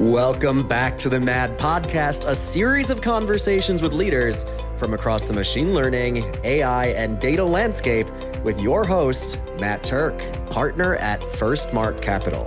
[0.00, 4.46] Welcome back to the Mad Podcast, a series of conversations with leaders
[4.78, 8.08] from across the machine learning, AI, and data landscape
[8.42, 10.18] with your host, Matt Turk,
[10.48, 12.46] partner at FirstMark Capital.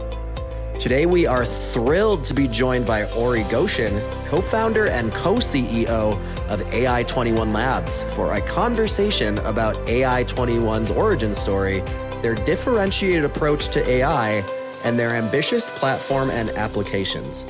[0.79, 6.19] Today, we are thrilled to be joined by Ori Goshen, co founder and co CEO
[6.49, 11.81] of AI21 Labs, for a conversation about AI21's origin story,
[12.23, 14.43] their differentiated approach to AI
[14.83, 17.45] and their ambitious platform and applications.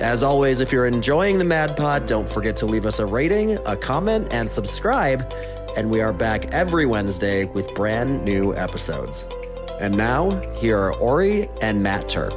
[0.00, 3.56] As always, if you're enjoying the Mad Pod, don't forget to leave us a rating,
[3.66, 5.32] a comment, and subscribe.
[5.74, 9.24] And we are back every Wednesday with brand new episodes.
[9.80, 12.34] And now, here are Ori and Matt Turk.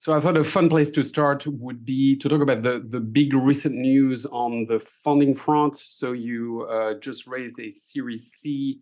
[0.00, 3.00] So I thought a fun place to start would be to talk about the, the
[3.00, 5.76] big recent news on the funding front.
[5.76, 8.80] So you uh, just raised a Series C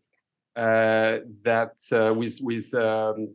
[0.54, 3.34] uh, that uh, with with um,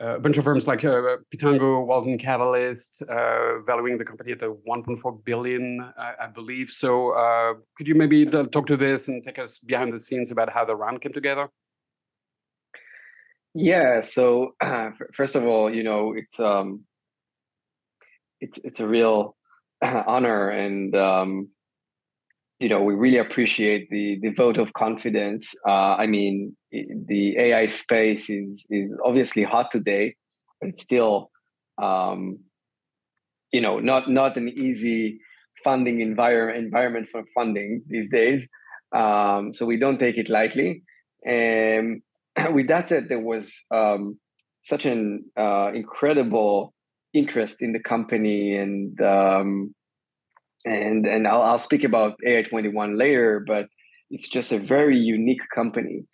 [0.00, 5.24] a bunch of firms like uh, Pitango, Walden Catalyst, uh, valuing the company at 1.4
[5.24, 6.72] billion, I, I believe.
[6.72, 10.50] So uh, could you maybe talk to this and take us behind the scenes about
[10.50, 11.48] how the round came together?
[13.54, 14.00] Yeah.
[14.00, 14.56] So
[15.14, 16.86] first of all, you know, it's um,
[18.40, 19.36] it's it's a real
[19.82, 21.48] honor and um,
[22.58, 25.54] you know we really appreciate the the vote of confidence.
[25.66, 30.14] Uh, i mean the ai space is is obviously hot today
[30.60, 31.30] but it's still
[31.82, 32.38] um,
[33.52, 35.20] you know not not an easy
[35.64, 38.46] funding environment environment for funding these days.
[38.92, 40.82] Um, so we don't take it lightly.
[41.24, 42.02] And
[42.52, 44.18] with that said there was um,
[44.62, 46.74] such an uh, incredible
[47.12, 49.74] interest in the company and um,
[50.64, 53.66] and and I'll, I'll speak about AI21 later, but
[54.10, 56.04] it's just a very unique company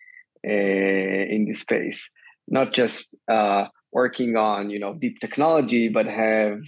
[0.47, 2.09] uh, in this space.
[2.47, 6.59] Not just uh, working on you know deep technology, but have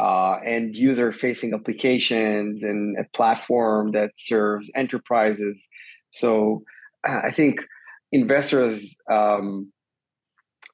[0.00, 5.68] uh, end user facing applications and a platform that serves enterprises.
[6.10, 6.64] So
[7.04, 7.60] I think
[8.10, 9.72] investors um,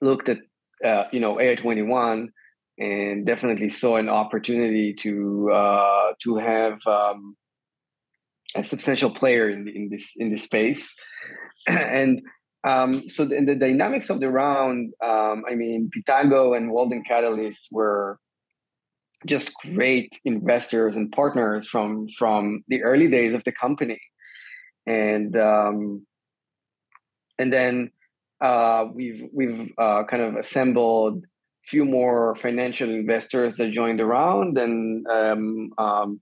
[0.00, 0.38] looked at
[0.84, 2.28] uh, you know AI21
[2.78, 7.36] and definitely saw an opportunity to uh, to have um,
[8.54, 10.94] a substantial player in, in this in this space,
[11.68, 12.22] and
[12.64, 14.92] um, so the, the, dynamics of the round.
[15.04, 18.18] Um, I mean, Pitango and Walden Catalyst were
[19.26, 24.00] just great investors and partners from from the early days of the company,
[24.86, 26.06] and um,
[27.38, 27.90] and then
[28.40, 31.26] uh, we've we've uh, kind of assembled
[31.68, 36.20] few more financial investors that joined around and um, um,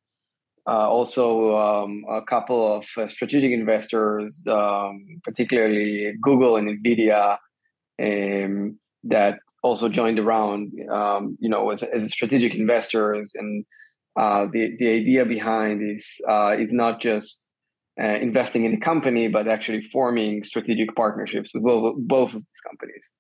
[0.69, 7.39] uh, also um, a couple of uh, strategic investors, um, particularly Google and NVIDIA,
[8.03, 13.33] um, that also joined around, um, you know, as, as strategic investors.
[13.37, 13.65] And
[14.19, 17.49] uh, the, the idea behind is, uh, is not just
[18.03, 22.61] uh, investing in the company, but actually forming strategic partnerships with both, both of these
[22.67, 23.11] companies.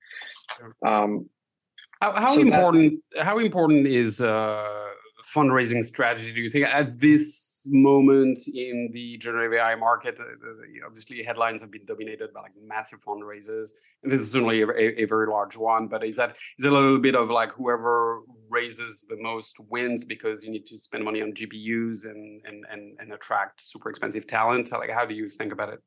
[2.00, 3.02] How, how so important?
[3.14, 4.88] That, how important is uh,
[5.34, 6.32] fundraising strategy?
[6.32, 10.18] Do you think at this moment in the generative AI market?
[10.20, 13.70] Uh, obviously, headlines have been dominated by like massive fundraisers,
[14.02, 15.88] and this is certainly a, a, very large one.
[15.88, 18.20] But is that is a little bit of like whoever
[18.50, 22.96] raises the most wins because you need to spend money on GPUs and and and,
[23.00, 24.70] and attract super expensive talent?
[24.70, 25.80] Like, how do you think about it?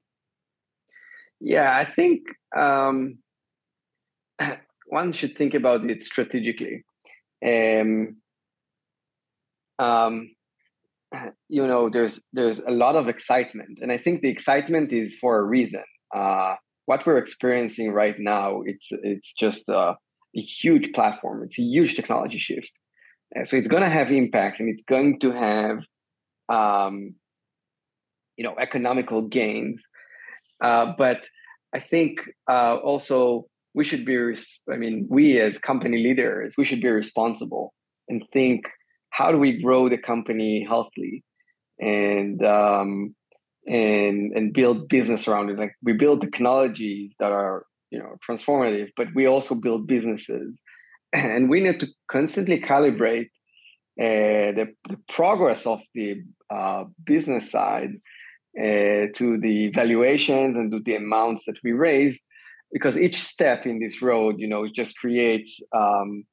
[1.39, 2.33] Yeah, I think.
[2.55, 3.19] Um
[4.89, 6.83] one should think about it strategically.
[7.45, 8.17] Um,
[9.79, 10.31] um,
[11.47, 15.39] you know, there's there's a lot of excitement, and I think the excitement is for
[15.39, 15.83] a reason.
[16.15, 16.55] Uh,
[16.85, 19.95] what we're experiencing right now, it's it's just a,
[20.35, 21.43] a huge platform.
[21.43, 22.71] It's a huge technology shift,
[23.33, 25.79] and so it's going to have impact, and it's going to have,
[26.49, 27.15] um,
[28.37, 29.81] you know, economical gains.
[30.63, 31.25] Uh, but
[31.73, 33.45] I think uh, also
[33.79, 34.17] we should be
[34.73, 37.65] i mean we as company leaders we should be responsible
[38.09, 38.61] and think
[39.11, 41.23] how do we grow the company healthily?
[41.79, 43.15] And um,
[43.67, 45.57] and and build business around it.
[45.57, 50.63] Like we build technologies that are you know transformative but we also build businesses.
[51.11, 53.29] And we need to constantly calibrate
[53.99, 56.21] uh, the, the progress of the
[56.53, 57.93] uh, business side
[58.55, 62.21] uh, to the valuations and to the amounts that we raise
[62.71, 66.23] because each step in this road, you know, just creates um,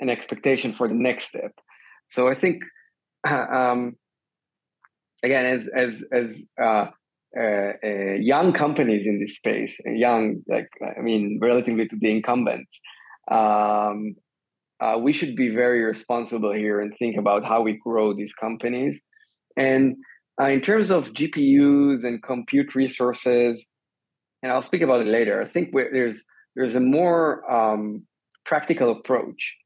[0.00, 1.52] an expectation for the next step.
[2.10, 2.62] So I think,
[3.26, 3.96] um,
[5.22, 6.86] again, as as as uh,
[7.38, 12.72] uh, uh, young companies in this space, young, like I mean, relatively to the incumbents,
[13.30, 14.16] um,
[14.80, 19.00] uh, we should be very responsible here and think about how we grow these companies.
[19.56, 19.96] And
[20.40, 23.66] uh, in terms of GPUs and compute resources,
[24.44, 25.42] and I'll speak about it later.
[25.42, 26.22] I think there's
[26.54, 28.06] there's a more um,
[28.44, 29.56] practical approach.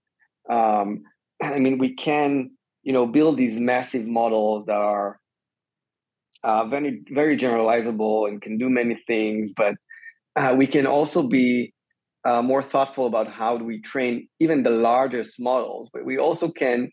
[0.49, 1.03] Um,
[1.43, 2.53] I mean, we can
[2.85, 5.19] you know build these massive models that are
[6.45, 9.75] uh, very very generalizable and can do many things, but
[10.37, 11.75] uh, we can also be
[12.25, 15.91] uh, more thoughtful about how do we train even the largest models.
[15.93, 16.89] But we also can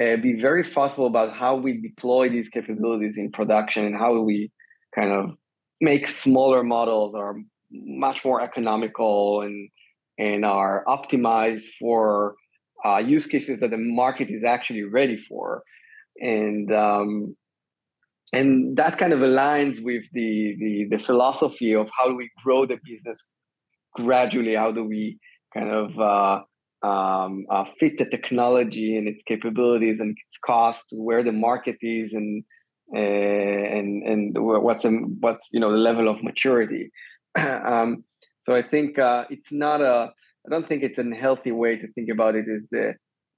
[0.00, 4.22] uh, be very thoughtful about how we deploy these capabilities in production and how do
[4.22, 4.52] we
[4.94, 5.36] kind of
[5.80, 7.36] make smaller models that are
[7.70, 9.68] much more economical and
[10.18, 12.34] and are optimized for
[12.84, 15.62] uh, use cases that the market is actually ready for.
[16.20, 17.36] And um,
[18.32, 22.66] and that kind of aligns with the, the the philosophy of how do we grow
[22.66, 23.28] the business
[23.94, 24.54] gradually?
[24.54, 25.18] How do we
[25.54, 30.96] kind of uh, um, uh, fit the technology and its capabilities and its cost to
[30.96, 32.44] where the market is and
[32.94, 36.90] and and what's a, what's you know the level of maturity.
[37.36, 38.04] um,
[38.40, 40.12] so I think uh, it's not a.
[40.46, 42.46] I don't think it's a healthy way to think about it.
[42.48, 42.94] Is the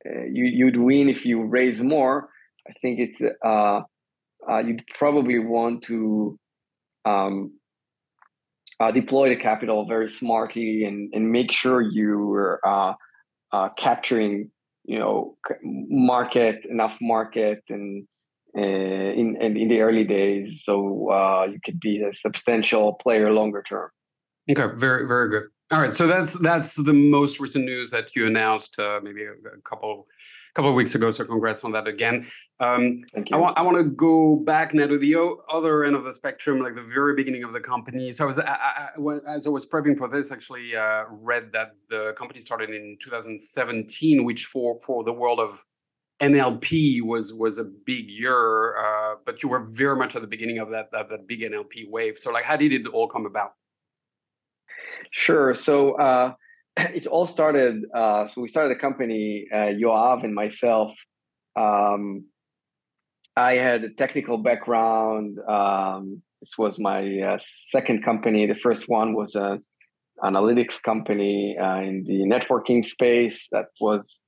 [0.07, 2.29] uh, you you'd win if you raise more.
[2.69, 3.81] I think it's uh,
[4.49, 6.39] uh, you'd probably want to
[7.05, 7.53] um,
[8.81, 12.95] uh, deploy the capital very smartly and, and make sure you're uh,
[13.53, 14.51] uh, capturing
[14.85, 18.10] you know market enough market and uh,
[18.55, 23.63] in, in, in the early days so uh, you could be a substantial player longer
[23.63, 23.91] term
[24.51, 28.27] okay very very good all right so that's that's the most recent news that you
[28.27, 30.07] announced uh, maybe a, a couple
[30.55, 31.11] couple of weeks ago.
[31.11, 32.27] So congrats on that again.
[32.59, 33.37] Um, Thank you.
[33.37, 35.17] I want I want to go back now to the
[35.51, 38.13] other end of the spectrum, like the very beginning of the company.
[38.13, 41.75] So I was I, I, as I was prepping for this, actually uh, read that
[41.89, 45.65] the company started in 2017, which for for the world of
[46.21, 50.59] NLP was was a big year, uh, but you were very much at the beginning
[50.59, 52.19] of that, that that big NLP wave.
[52.19, 53.53] So like, how did it all come about?
[55.11, 55.55] Sure.
[55.55, 55.99] So.
[55.99, 56.35] Uh,
[56.95, 57.85] it all started.
[57.95, 60.95] Uh, so we started a company, uh, Yoav and myself.
[61.57, 62.25] Um,
[63.37, 65.39] I had a technical background.
[65.49, 67.39] Um, this was my uh,
[67.69, 68.47] second company.
[68.47, 69.63] The first one was an
[70.23, 74.23] analytics company uh, in the networking space that was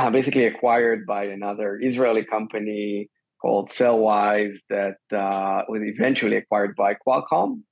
[0.00, 3.10] uh, basically acquired by another Israeli company
[3.40, 7.62] called Cellwize that uh, was eventually acquired by Qualcomm.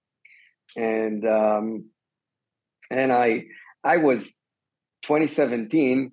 [0.76, 1.90] And um,
[2.90, 3.46] and I
[3.82, 4.26] I was
[5.02, 6.12] 2017.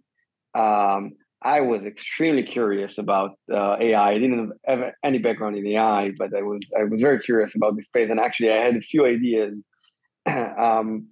[0.53, 4.12] Um, I was extremely curious about uh, AI.
[4.12, 7.75] I didn't have any background in AI, but I was I was very curious about
[7.75, 9.53] this space, and actually, I had a few ideas.
[10.25, 11.09] um,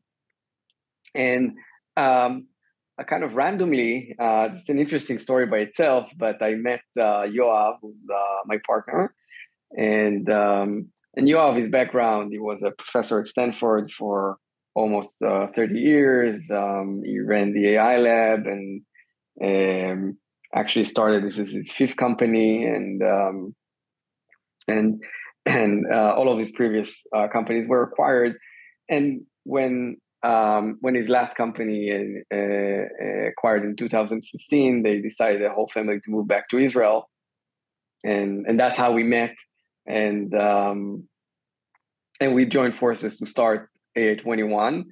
[1.13, 1.53] and
[1.97, 2.47] um,
[2.99, 7.25] I kind of randomly, uh, it's an interesting story by itself, but I met uh,
[7.25, 9.15] Yoav, who's uh, my partner,
[9.75, 14.37] and um, and Yoav, his background, he was a professor at Stanford for
[14.75, 16.43] almost uh, 30 years.
[16.51, 18.81] Um, he ran the AI lab and
[19.43, 20.17] um,
[20.55, 23.55] actually started this is his fifth company and um,
[24.67, 25.03] and
[25.45, 28.37] and uh, all of his previous uh, companies were acquired.
[28.89, 35.49] And when um, when his last company uh, uh, acquired in 2015, they decided the
[35.49, 37.09] whole family to move back to Israel,
[38.03, 39.35] and and that's how we met.
[39.85, 41.09] And um,
[42.21, 44.85] and we joined forces to start AI21.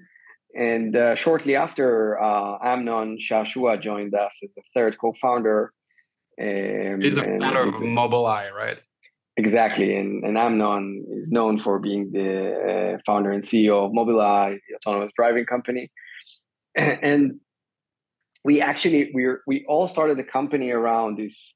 [0.53, 5.71] And uh, shortly after, uh, Amnon Shashua joined us as a third co-founder.
[6.41, 8.81] Um, He's a founder of Mobileye, right?
[9.37, 14.57] Exactly, and, and Amnon is known for being the uh, founder and CEO of Mobileye,
[14.67, 15.89] the autonomous driving company.
[16.75, 17.39] And
[18.43, 21.55] we actually we we all started the company around this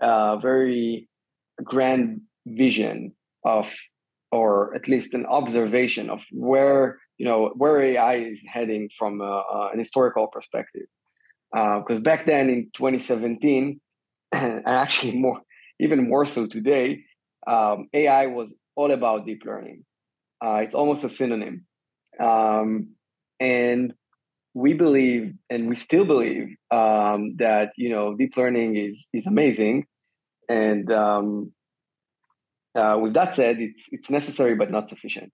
[0.00, 1.08] uh, very
[1.62, 3.12] grand vision
[3.44, 3.70] of
[4.32, 9.42] or at least an observation of where you know where AI is heading from a,
[9.72, 10.86] an historical perspective.
[11.52, 13.80] Because uh, back then in 2017,
[14.32, 15.40] and actually more
[15.80, 17.02] even more so today,
[17.46, 19.84] um, AI was all about deep learning.
[20.44, 21.66] Uh, it's almost a synonym,
[22.18, 22.94] um,
[23.38, 23.92] and
[24.54, 29.86] we believe, and we still believe, um, that you know deep learning is is amazing,
[30.48, 31.52] and um,
[32.74, 35.32] uh, with that said, it's it's necessary but not sufficient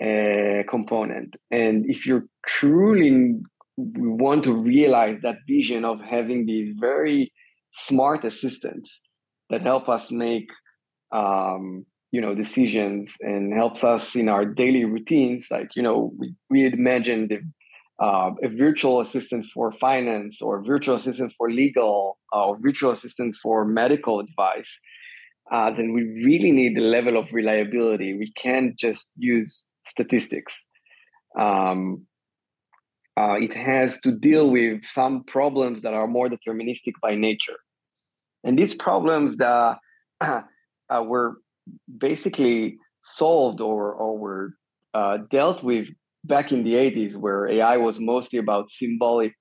[0.00, 1.36] uh, component.
[1.50, 3.34] And if you're truly
[3.76, 7.32] want to realize that vision of having these very
[7.72, 9.02] smart assistants
[9.50, 10.48] that help us make
[11.14, 15.46] um, you know decisions and helps us in our daily routines.
[15.50, 17.42] Like you know we, we imagined if,
[18.02, 23.64] uh, a virtual assistant for finance or virtual assistant for legal or virtual assistant for
[23.64, 24.80] medical advice
[25.50, 28.16] uh, then we really need the level of reliability.
[28.16, 30.64] We can't just use statistics.
[31.38, 32.06] Um,
[33.16, 37.58] uh, it has to deal with some problems that are more deterministic by nature.
[38.42, 39.78] And these problems that
[40.90, 41.36] uh, were
[41.98, 44.54] basically solved or, or were
[44.94, 45.88] uh, dealt with
[46.24, 49.32] back in the 80s, where AI was mostly about symbolic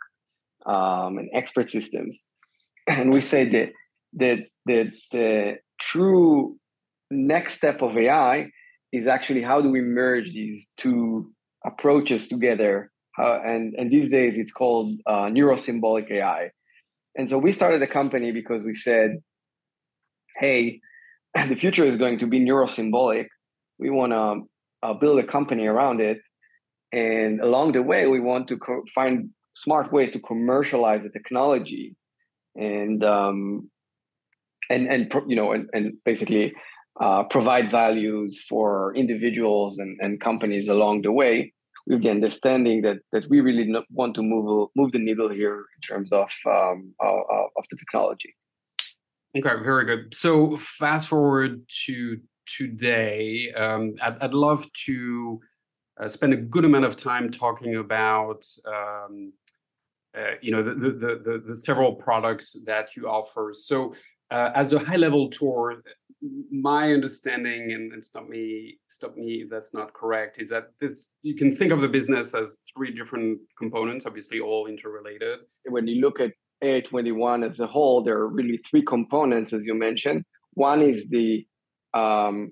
[0.66, 2.26] um, and expert systems.
[2.88, 3.70] And we say that,
[4.14, 6.58] that, that the true
[7.10, 8.50] next step of AI
[8.92, 11.32] is actually how do we merge these two
[11.66, 12.92] approaches together?
[13.16, 16.50] How, and, and these days it's called uh, neurosymbolic AI.
[17.16, 19.18] And so we started the company because we said,
[20.38, 20.82] hey,
[21.50, 23.28] the future is going to be neurosymbolic.
[23.80, 26.20] We want to uh, build a company around it.
[26.92, 31.96] And along the way, we want to co- find smart ways to commercialize the technology
[32.56, 33.70] and um,
[34.70, 36.54] and and you know and, and basically
[37.02, 41.52] uh, provide values for individuals and, and companies along the way
[41.88, 45.96] with the understanding that that we really want to move move the needle here in
[45.96, 48.36] terms of um, of, of the technology.
[49.36, 50.14] Okay, very good.
[50.14, 53.52] So fast forward to today.
[53.54, 55.40] Um, I'd, I'd, love to
[56.00, 59.34] uh, spend a good amount of time talking about, um,
[60.16, 63.54] uh, you know, the, the, the, the, several products that you offer.
[63.56, 63.96] So
[64.30, 65.82] uh, as a high level tour,
[66.52, 71.36] my understanding, and, stop me, stop me if that's not correct, is that this you
[71.36, 75.40] can think of the business as three different components, obviously all interrelated.
[75.66, 79.74] When you look at AI21 as a whole, there are really three components, as you
[79.74, 80.26] mentioned.
[80.54, 81.46] One is the
[81.94, 82.52] um,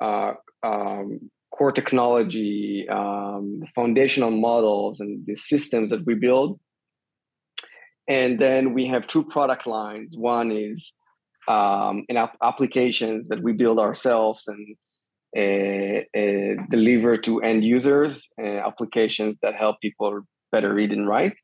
[0.00, 6.58] uh, um, core technology, um, foundational models, and the systems that we build.
[8.08, 10.16] And then we have two product lines.
[10.16, 10.92] One is
[11.48, 14.76] um, in ap- applications that we build ourselves and
[15.36, 21.34] uh, uh, deliver to end users, uh, applications that help people better read and write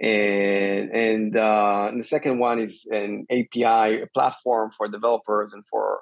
[0.00, 6.00] and and, uh, the second one is an API platform for developers and for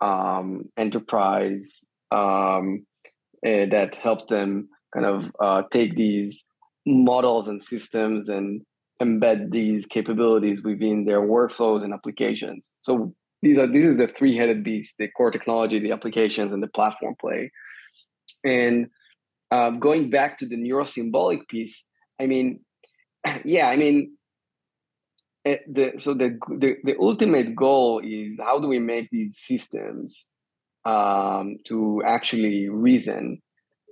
[0.00, 2.86] um, enterprise um,
[3.46, 6.44] uh, that helps them kind of uh, take these
[6.86, 8.62] models and systems and
[9.00, 12.74] embed these capabilities within their workflows and applications.
[12.80, 16.68] So these are this is the three-headed beast: the core technology, the applications, and the
[16.68, 17.50] platform play.
[18.44, 18.88] And
[19.50, 21.84] uh, going back to the neurosymbolic piece,
[22.20, 22.60] I mean,
[23.44, 24.16] yeah, I mean,
[25.44, 30.28] eh, the so the, the the ultimate goal is how do we make these systems
[30.84, 33.42] um, to actually reason,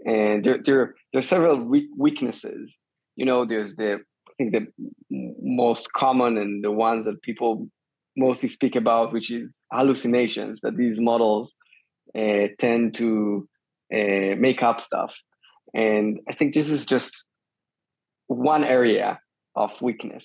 [0.06, 1.58] and there there there are several
[1.97, 2.78] weaknesses.
[3.16, 4.66] You know, there's the I think the
[5.11, 7.68] most common and the ones that people
[8.16, 11.54] mostly speak about, which is hallucinations that these models
[12.16, 13.49] uh, tend to
[13.92, 15.14] uh, make up stuff,
[15.75, 17.25] and I think this is just
[18.28, 19.20] one area
[19.56, 20.25] of weakness.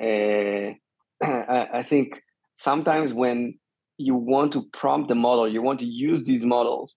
[0.00, 0.74] Uh,
[1.22, 2.20] I, think
[2.60, 3.58] sometimes when
[3.96, 6.94] you want to prompt the model, you want to use these models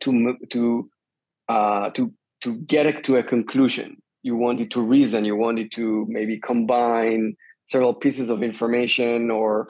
[0.00, 0.90] to to
[1.48, 3.96] uh, to to get it to a conclusion.
[4.22, 5.24] You want it to reason.
[5.24, 9.68] You want it to maybe combine several pieces of information or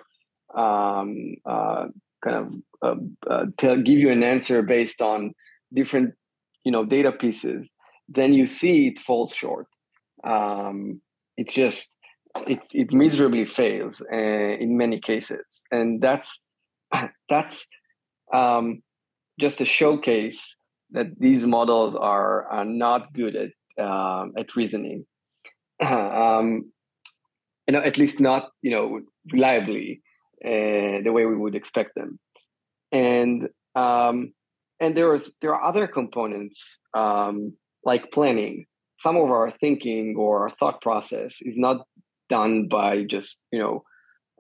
[0.55, 1.87] um, uh,
[2.25, 5.33] kind of uh, uh, tell, give you an answer based on
[5.73, 6.15] different
[6.65, 7.73] you know data pieces
[8.09, 9.67] then you see it falls short.
[10.25, 11.01] Um,
[11.37, 11.97] it's just
[12.47, 16.43] it, it miserably fails uh, in many cases, and that's
[17.29, 17.67] that's
[18.33, 18.83] um,
[19.39, 20.57] just a showcase
[20.91, 25.07] that these models are, are not good at um, at reasoning.
[25.81, 26.73] um,
[27.67, 29.01] you know, at least not you know
[29.33, 30.03] reliably
[30.45, 32.19] uh, the way we would expect them,
[32.91, 34.33] and um,
[34.81, 37.53] and there was there are other components um,
[37.85, 38.67] like planning.
[39.01, 41.87] Some of our thinking or our thought process is not
[42.29, 43.83] done by just, you know,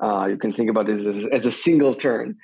[0.02, 2.36] uh, you can think about this as, as a single turn.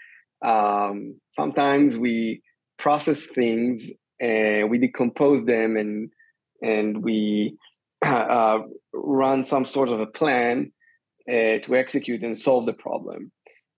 [0.44, 2.42] Um, sometimes we
[2.78, 6.10] process things and we decompose them and
[6.62, 7.56] and we
[8.04, 8.58] uh,
[8.92, 10.72] run some sort of a plan
[11.28, 13.30] uh, to execute and solve the problem.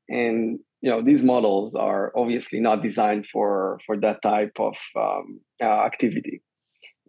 [0.08, 5.40] And you know these models are obviously not designed for for that type of um,
[5.62, 6.42] uh, activity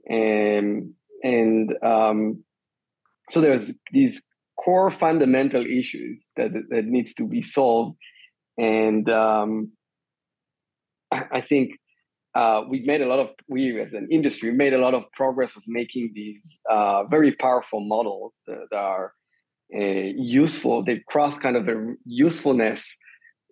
[0.09, 2.43] and and um,
[3.31, 4.21] so there's these
[4.57, 7.97] core fundamental issues that that needs to be solved
[8.57, 9.71] and um,
[11.11, 11.71] I think
[12.35, 15.55] uh, we've made a lot of we as an industry made a lot of progress
[15.55, 19.13] of making these uh, very powerful models that, that are
[19.75, 20.83] uh, useful.
[20.83, 22.95] They cross kind of a usefulness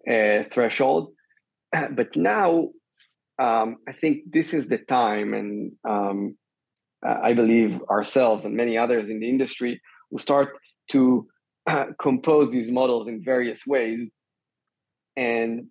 [0.09, 1.13] uh, threshold,
[1.71, 2.69] but now
[3.39, 6.37] um, I think this is the time, and um,
[7.05, 10.57] I believe ourselves and many others in the industry will start
[10.91, 11.27] to
[11.99, 14.09] compose these models in various ways,
[15.15, 15.67] and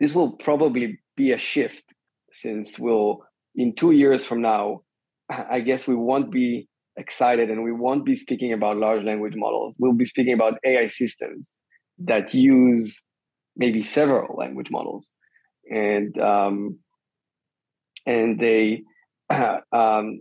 [0.00, 1.84] this will probably be a shift
[2.30, 3.22] since we'll
[3.54, 4.80] in two years from now
[5.28, 9.76] i guess we won't be excited and we won't be speaking about large language models.
[9.78, 11.54] We'll be speaking about ai systems
[11.98, 13.02] that use
[13.56, 15.10] maybe several language models.
[15.70, 16.78] And um,
[18.06, 18.78] and they uh,
[19.72, 20.20] um,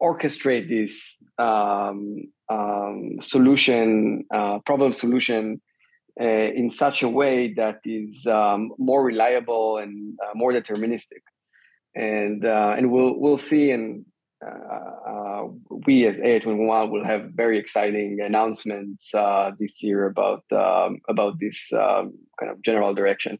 [0.00, 5.60] orchestrate this um, um solution uh, problem solution
[6.20, 11.22] uh, in such a way that is um, more reliable and uh, more deterministic.
[11.94, 14.04] And uh, and we'll we'll see, and
[14.46, 15.44] uh, uh,
[15.86, 19.10] we as AI21 will have very exciting announcements
[19.58, 23.38] this year about um, about this um, kind of general direction.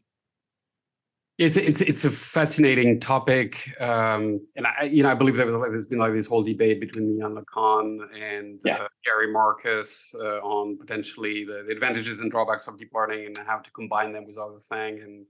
[1.41, 5.55] It's it's it's a fascinating topic, um, and I you know I believe there was
[5.55, 8.83] like, there's been like this whole debate between Yann LeCun and yeah.
[8.83, 13.39] uh, Gary Marcus uh, on potentially the, the, advantages and drawbacks of deep learning and
[13.39, 15.03] how to combine them with other things.
[15.03, 15.25] And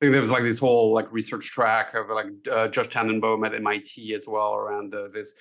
[0.00, 3.44] I think there was like this whole like research track of like uh, Josh Tenenbaum
[3.44, 5.32] at MIT as well around uh, this.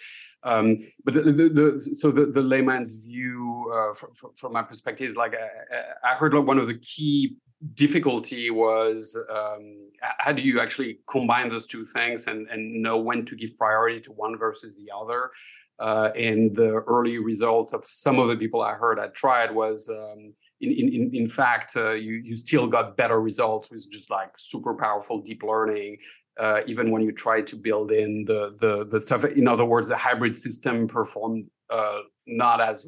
[0.42, 5.12] Um, but the, the, the, so the, the layman's view uh, from, from my perspective
[5.12, 7.36] is like I, I heard like one of the key
[7.74, 13.26] difficulty was um, how do you actually combine those two things and, and know when
[13.26, 15.32] to give priority to one versus the other?
[15.80, 19.88] Uh, and the early results of some of the people i heard i tried was
[19.90, 24.32] um, in, in, in fact uh, you, you still got better results with just like
[24.36, 25.96] super powerful deep learning
[26.38, 29.24] uh, even when you try to build in the, the the stuff.
[29.26, 32.88] In other words the hybrid system performed uh, not as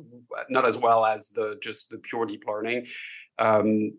[0.49, 2.85] not as well as the just the pure deep learning.
[3.37, 3.93] Um,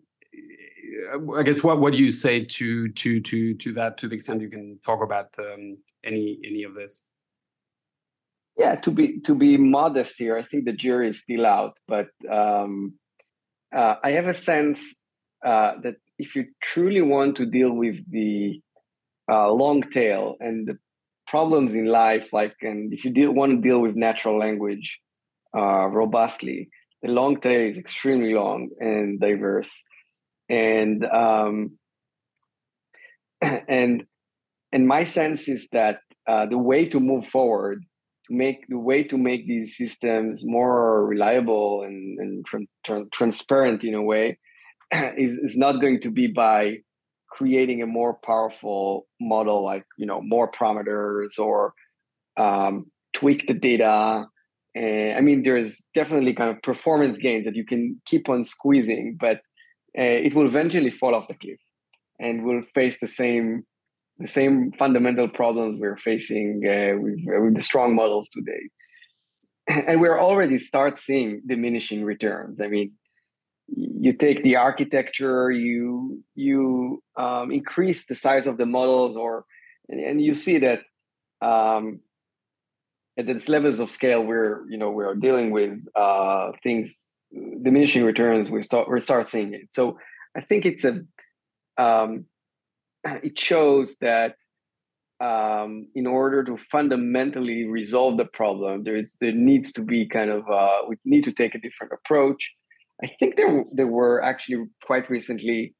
[1.37, 4.41] I guess what what do you say to to to to that to the extent
[4.41, 7.03] you can talk about um, any any of this?
[8.57, 12.09] Yeah, to be to be modest here, I think the jury is still out, but
[12.29, 12.93] um,
[13.75, 14.81] uh, I have a sense
[15.45, 18.61] uh, that if you truly want to deal with the
[19.31, 20.77] uh, long tail and the
[21.27, 24.99] problems in life, like and if you deal, want to deal with natural language
[25.55, 26.69] uh, robustly,
[27.01, 29.71] the long tail is extremely long and diverse
[30.51, 31.77] and um,
[33.41, 34.03] and
[34.71, 37.83] and my sense is that uh, the way to move forward
[38.27, 43.83] to make the way to make these systems more reliable and, and tra- tra- transparent
[43.83, 44.37] in a way
[45.17, 46.75] is, is not going to be by
[47.29, 51.73] creating a more powerful model like you know more parameters or
[52.37, 54.25] um, tweak the data.
[54.75, 59.17] And i mean there's definitely kind of performance gains that you can keep on squeezing
[59.19, 59.41] but
[59.97, 61.59] uh, it will eventually fall off the cliff
[62.19, 63.65] and will face the same
[64.19, 68.63] the same fundamental problems we're facing uh, with, uh, with the strong models today.
[69.87, 72.61] And we're already start seeing diminishing returns.
[72.61, 72.93] I mean
[73.75, 79.45] you take the architecture you you um, increase the size of the models or
[79.89, 80.81] and, and you see that
[81.41, 81.99] um,
[83.17, 86.95] at these levels of scale we're you know we're dealing with uh, things
[87.33, 89.73] diminishing returns, we start we start seeing it.
[89.73, 89.97] So
[90.35, 91.01] I think it's a
[91.77, 92.25] um,
[93.03, 94.35] it shows that
[95.19, 100.29] um, in order to fundamentally resolve the problem, there is there needs to be kind
[100.29, 102.51] of uh, we need to take a different approach.
[103.03, 105.75] I think there there were actually quite recently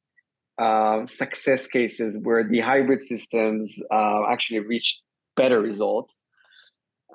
[0.57, 5.01] uh, success cases where the hybrid systems uh, actually reached
[5.35, 6.15] better results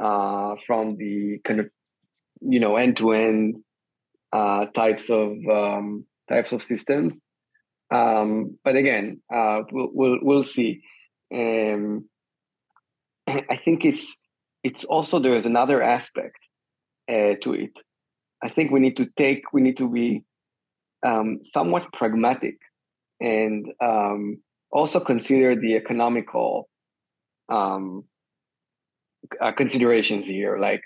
[0.03, 1.71] uh, from the kind of
[2.41, 3.63] you know end to end
[4.33, 7.21] uh, types of um, types of systems.
[7.95, 10.83] Um, but again, uh, we'll, we'll we'll see.
[11.35, 12.09] Um,
[13.27, 14.17] I think it's
[14.63, 16.39] it's also there is another aspect
[17.09, 17.73] uh, to it.
[18.43, 20.25] I think we need to take we need to be
[21.05, 22.59] um, somewhat pragmatic
[23.21, 26.69] and um, also consider the economical
[27.49, 28.05] um,
[29.41, 30.59] uh, considerations here.
[30.59, 30.83] Like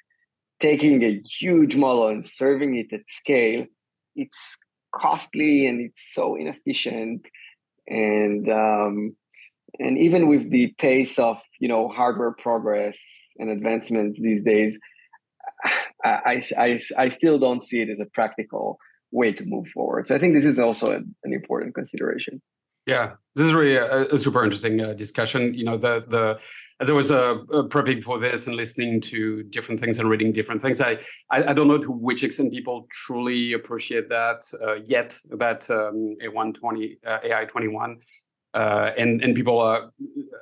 [0.60, 3.66] taking a huge model and serving it at scale,
[4.14, 4.38] it's
[4.94, 7.26] costly and it's so inefficient.
[7.88, 9.16] And um,
[9.78, 12.98] and even with the pace of you know hardware progress
[13.38, 14.78] and advancements these days,
[16.04, 18.78] I, I, I still don't see it as a practical
[19.10, 20.06] way to move forward.
[20.06, 22.40] So I think this is also an, an important consideration.
[22.90, 25.54] Yeah, this is really a, a super interesting uh, discussion.
[25.54, 26.40] You know, the the
[26.80, 30.32] as I was uh, uh, prepping for this and listening to different things and reading
[30.32, 30.98] different things, I
[31.30, 36.08] I, I don't know to which extent people truly appreciate that uh, yet about um,
[36.20, 38.00] A120 uh, AI 21
[38.54, 39.86] uh, and and people uh,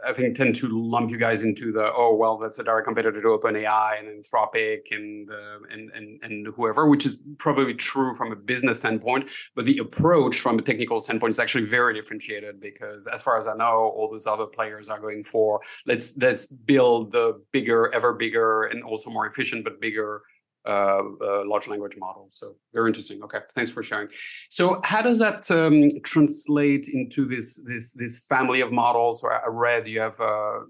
[0.06, 3.20] I think tend to lump you guys into the oh well that's a direct competitor
[3.20, 8.32] to OpenAI and Anthropic and uh, and and and whoever, which is probably true from
[8.32, 13.06] a business standpoint, but the approach from a technical standpoint is actually very differentiated because
[13.06, 17.12] as far as I know, all those other players are going for let's let's build
[17.12, 20.22] the bigger, ever bigger, and also more efficient but bigger
[20.68, 22.28] uh, uh, large language model.
[22.30, 23.22] So very interesting.
[23.22, 24.08] Okay, thanks for sharing.
[24.50, 29.22] So how does that um, translate into this this this family of models?
[29.22, 30.60] Or I read you have uh,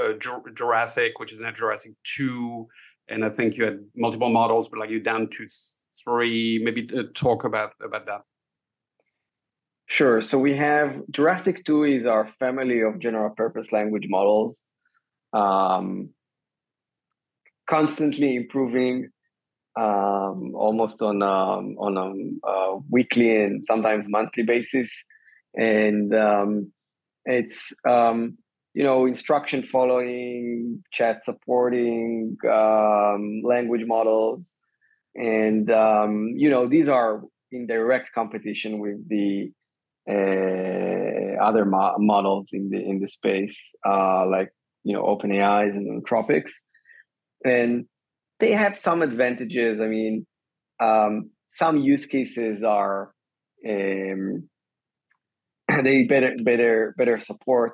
[0.00, 0.12] uh
[0.54, 2.68] Jurassic, which is not Jurassic two,
[3.08, 5.48] and I think you had multiple models, but like you down to
[6.04, 6.60] three.
[6.62, 8.22] Maybe uh, talk about about that.
[9.88, 10.22] Sure.
[10.22, 14.64] So we have Jurassic 2 is our family of general purpose language models.
[15.32, 16.10] Um,
[17.68, 19.10] constantly improving
[19.76, 24.90] um, almost on um, on a uh, weekly and sometimes monthly basis,
[25.54, 26.72] and um,
[27.24, 28.38] it's um,
[28.74, 34.54] you know instruction following, chat supporting, um, language models,
[35.14, 35.68] and
[36.38, 39.52] you know these are in direct competition with the
[40.08, 44.50] uh, other mo- models in the in the space, uh, like
[44.84, 46.52] you know OpenAI's and Anthropics,
[47.44, 47.86] and
[48.40, 49.80] they have some advantages.
[49.80, 50.26] I mean,
[50.80, 53.12] um, some use cases are
[53.68, 54.48] um,
[55.82, 57.72] they better better better support.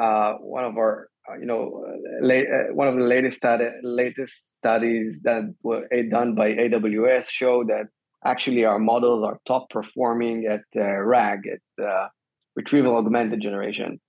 [0.00, 1.84] Uh, one of our uh, you know
[2.20, 7.64] late, uh, one of the latest study, latest studies that were done by AWS show
[7.64, 7.86] that
[8.24, 12.08] actually our models are top performing at uh, RAG at uh,
[12.56, 14.00] retrieval augmented generation,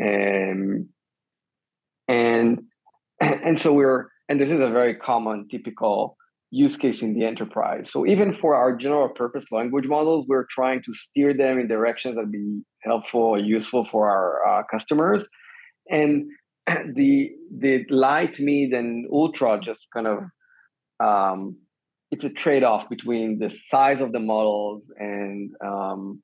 [0.00, 0.88] um,
[2.08, 2.62] and
[3.20, 6.16] and so we're and this is a very common, typical
[6.50, 7.90] use case in the enterprise.
[7.90, 12.16] So even for our general purpose language models, we're trying to steer them in directions
[12.16, 15.26] that be helpful or useful for our uh, customers.
[15.90, 16.26] And
[16.66, 20.18] the the light, mid, and ultra just kind of
[21.00, 21.56] um,
[22.10, 26.22] it's a trade off between the size of the models and um,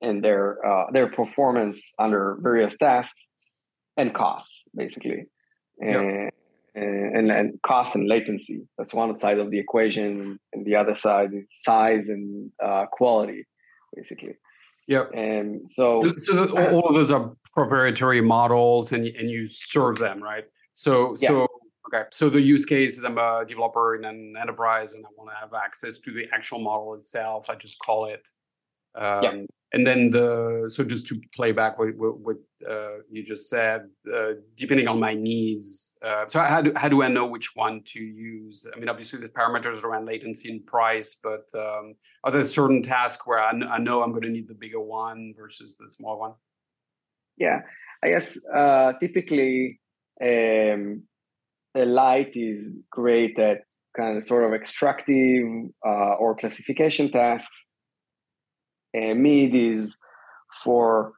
[0.00, 3.20] and their uh, their performance under various tasks
[3.96, 5.26] and costs, basically.
[5.80, 6.30] And,
[6.74, 8.62] and, and cost and latency.
[8.78, 13.44] That's one side of the equation, and the other side is size and uh, quality,
[13.94, 14.34] basically.
[14.86, 15.04] Yeah.
[15.14, 20.22] And so, so the, all of those are proprietary models, and and you serve them,
[20.22, 20.44] right?
[20.72, 21.28] So yeah.
[21.28, 21.46] so
[21.92, 22.08] okay.
[22.10, 25.36] So the use case is I'm a developer in an enterprise, and I want to
[25.36, 27.50] have access to the actual model itself.
[27.50, 28.26] I just call it.
[28.96, 32.36] Um, yeah and then the so just to play back what, what
[32.68, 37.02] uh, you just said uh, depending on my needs uh, so how do, how do
[37.02, 38.66] i know which one to use?
[38.74, 43.26] I mean obviously the parameters around latency and price but um, are there certain tasks
[43.26, 46.32] where I, I know i'm going to need the bigger one versus the small one?
[47.36, 47.60] Yeah
[48.02, 49.80] i guess uh, typically
[50.22, 51.04] um,
[51.74, 53.62] the light is great at
[53.96, 55.44] kind of sort of extractive
[55.84, 57.66] uh, or classification tasks
[58.94, 59.96] and mid is
[60.64, 61.12] for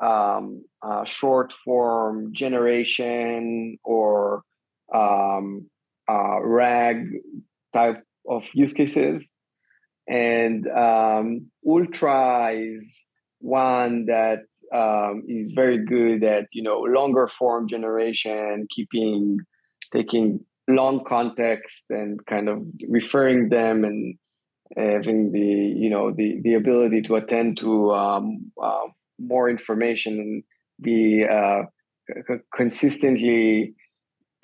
[0.00, 4.42] um, uh, short form generation or
[4.92, 5.68] um,
[6.08, 7.08] uh, RAG
[7.72, 9.28] type of use cases.
[10.08, 12.92] And um, Ultra is
[13.38, 14.40] one that
[14.74, 19.38] um, is very good at you know longer form generation, keeping
[19.92, 24.16] taking long context and kind of referring them and
[24.76, 28.86] having the you know the the ability to attend to um, uh,
[29.18, 30.44] more information and
[30.80, 31.62] be uh,
[32.28, 33.74] c- consistently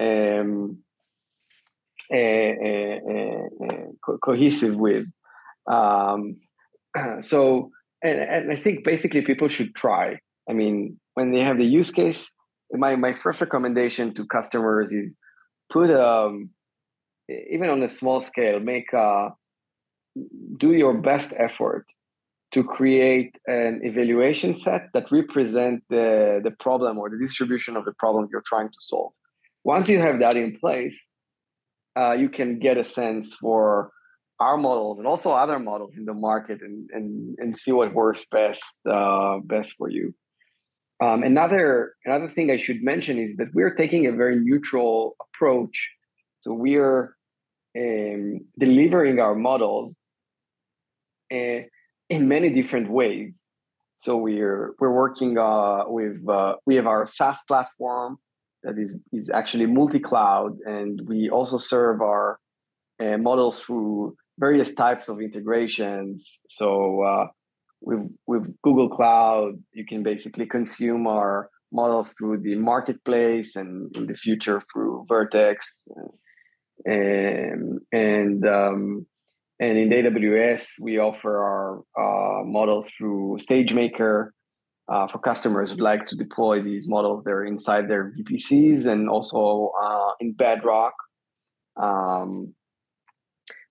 [0.01, 0.79] um,
[4.05, 5.07] co- cohesive with.
[5.71, 6.37] Um,
[7.21, 7.71] so,
[8.03, 10.21] and, and I think basically people should try.
[10.49, 12.31] I mean, when they have the use case,
[12.73, 15.19] my my first recommendation to customers is
[15.71, 16.51] put um,
[17.29, 19.31] even on a small scale, make a
[20.57, 21.87] do your best effort
[22.53, 27.93] to create an evaluation set that represent the, the problem or the distribution of the
[27.99, 29.13] problem you're trying to solve.
[29.65, 30.99] Once you have that in place,
[31.99, 33.91] uh, you can get a sense for
[34.41, 38.25] our models and also other models in the market and, and, and see what works
[38.31, 40.15] best uh, best for you.
[41.01, 45.89] Um, another another thing I should mention is that we're taking a very neutral approach.
[46.43, 47.17] So we're
[47.77, 49.95] um, delivering our models
[51.33, 51.61] uh,
[52.09, 53.45] in many different ways.
[54.01, 58.19] So we're we're working uh, with uh, we have our SaaS platform
[58.63, 62.39] that is is actually multi-cloud, and we also serve our
[63.01, 66.41] uh, models through various types of integrations.
[66.49, 67.27] So uh,
[67.81, 74.07] with with Google Cloud, you can basically consume our models through the marketplace, and in
[74.07, 75.67] the future through Vertex,
[76.85, 79.07] and and um,
[79.61, 84.31] and in AWS, we offer our uh, model through SageMaker
[84.89, 87.25] uh, for customers who'd like to deploy these models.
[87.25, 90.95] They're inside their VPCs and also uh, in Bedrock.
[91.81, 92.55] Um,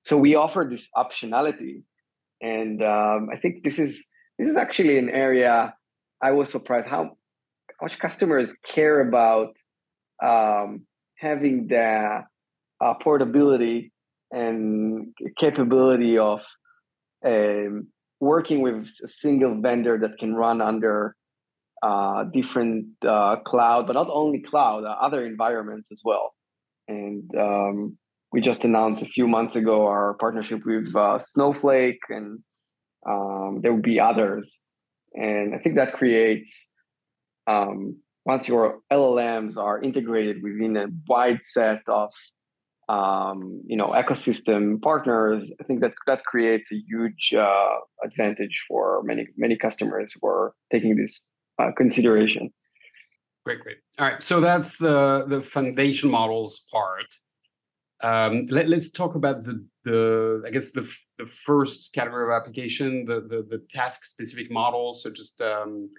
[0.03, 1.83] so we offer this optionality,
[2.41, 4.05] and um, I think this is
[4.37, 5.73] this is actually an area
[6.21, 7.17] I was surprised how
[7.81, 9.55] much customers care about
[10.23, 10.85] um,
[11.17, 12.23] having the
[12.79, 13.91] uh, portability
[14.31, 16.41] and capability of
[17.25, 17.87] um,
[18.19, 21.15] working with a single vendor that can run under
[21.83, 26.33] uh, different uh, cloud, but not only cloud, uh, other environments as well.
[26.87, 27.97] And um,
[28.31, 32.39] we just announced a few months ago our partnership with uh, Snowflake, and
[33.07, 34.59] um, there will be others.
[35.13, 36.67] And I think that creates
[37.47, 42.11] um, once your LLMs are integrated within a wide set of
[42.89, 49.03] um, you know ecosystem partners, I think that that creates a huge uh, advantage for
[49.03, 51.21] many many customers who are taking this
[51.59, 52.53] uh, consideration.
[53.45, 53.77] Great, great.
[53.99, 57.05] All right, so that's the the foundation models part.
[58.03, 63.05] Um, let, us talk about the the I guess the the first category of application,
[63.05, 65.03] the the, the task specific models.
[65.03, 65.89] So just um,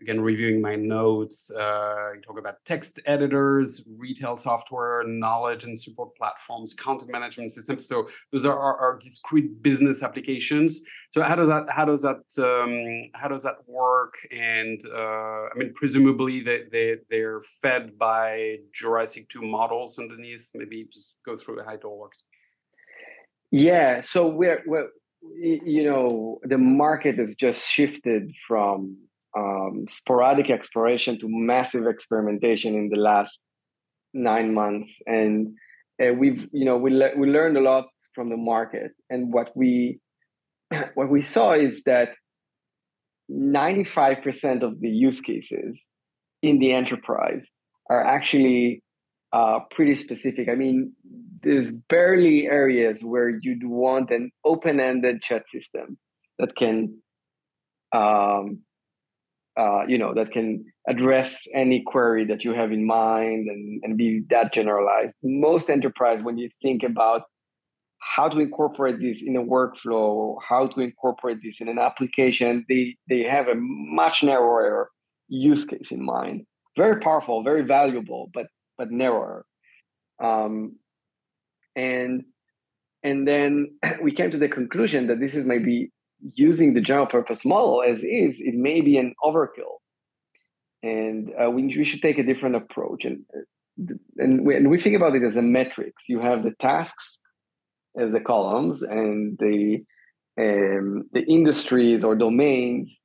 [0.00, 6.14] again reviewing my notes uh, you talk about text editors retail software knowledge and support
[6.16, 7.86] platforms content management systems.
[7.86, 10.82] So those are our, discrete business applications.
[11.10, 14.14] So how does that how does that um, how does that work?
[14.32, 20.50] And uh, i mean presumably they, they they're fed by jurassic 2 models underneath.
[20.54, 22.24] Maybe just go through how it all works.
[23.50, 24.88] Yeah so we're, we're
[25.34, 28.96] you know the market has just shifted from
[29.36, 33.38] um, sporadic exploration to massive experimentation in the last
[34.14, 35.54] nine months, and
[36.02, 39.50] uh, we've you know we le- we learned a lot from the market, and what
[39.56, 40.00] we
[40.94, 42.10] what we saw is that
[43.30, 45.78] 95% of the use cases
[46.42, 47.46] in the enterprise
[47.90, 48.82] are actually
[49.32, 50.48] uh, pretty specific.
[50.48, 50.92] I mean,
[51.42, 55.98] there's barely areas where you'd want an open-ended chat system
[56.38, 57.02] that can
[57.94, 58.60] um,
[59.58, 63.98] uh, you know that can address any query that you have in mind and, and
[63.98, 65.16] be that generalized.
[65.22, 67.22] Most enterprise when you think about
[68.00, 72.96] how to incorporate this in a workflow how to incorporate this in an application they
[73.08, 74.90] they have a much narrower
[75.28, 76.46] use case in mind.
[76.76, 79.44] Very powerful very valuable but but narrower.
[80.22, 80.76] Um,
[81.74, 82.24] and
[83.02, 85.90] and then we came to the conclusion that this is maybe
[86.34, 89.78] using the general purpose model as is, it may be an overkill.
[90.82, 93.04] And uh, we, we should take a different approach.
[93.04, 96.04] And, uh, and, we, and we think about it as a metrics.
[96.08, 97.18] You have the tasks
[97.98, 99.84] as the columns and the,
[100.40, 102.96] um, the industries or domains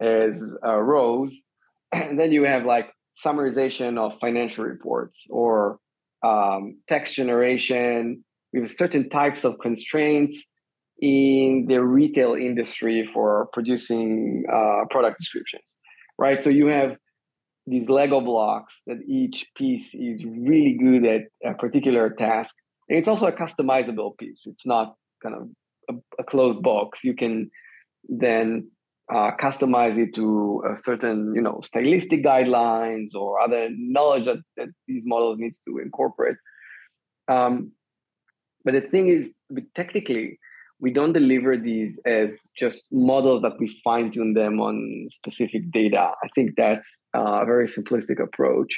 [0.00, 1.36] as uh, rows.
[1.92, 2.92] And then you have like
[3.24, 5.78] summarization of financial reports or
[6.22, 10.48] um, text generation with certain types of constraints
[11.00, 15.64] in the retail industry for producing uh, product descriptions,
[16.18, 16.44] right?
[16.44, 16.96] So you have
[17.66, 22.54] these Lego blocks that each piece is really good at a particular task.
[22.88, 24.42] And it's also a customizable piece.
[24.44, 25.48] It's not kind of
[25.88, 27.04] a, a closed box.
[27.04, 27.50] You can
[28.08, 28.70] then
[29.12, 34.68] uh, customize it to a certain, you know, stylistic guidelines or other knowledge that, that
[34.86, 36.36] these models needs to incorporate.
[37.28, 37.72] Um,
[38.64, 39.32] but the thing is,
[39.74, 40.38] technically,
[40.80, 46.12] we don't deliver these as just models that we fine tune them on specific data.
[46.24, 48.72] I think that's a very simplistic approach.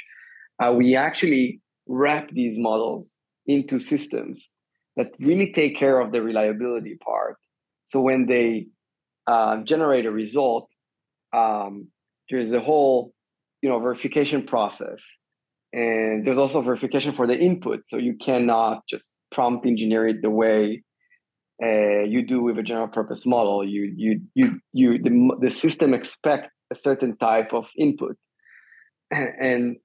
[0.61, 3.13] Uh, we actually wrap these models
[3.47, 4.49] into systems
[4.97, 7.37] that really take care of the reliability part.
[7.85, 8.67] So when they
[9.25, 10.69] uh, generate a result,
[11.33, 11.87] um,
[12.29, 13.13] there's a whole,
[13.61, 15.03] you know, verification process,
[15.71, 17.87] and there's also verification for the input.
[17.87, 20.83] So you cannot just prompt engineer it the way
[21.63, 23.65] uh, you do with a general purpose model.
[23.67, 28.17] You you you you the, the system expect a certain type of input,
[29.11, 29.77] and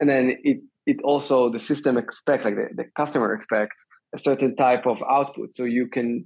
[0.00, 3.76] and then it it also the system expect like the, the customer expects
[4.14, 5.54] a certain type of output.
[5.54, 6.24] So you can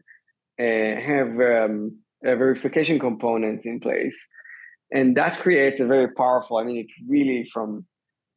[0.61, 4.19] uh, have um, verification components in place,
[4.93, 6.59] and that creates a very powerful.
[6.59, 7.87] I mean, it's really from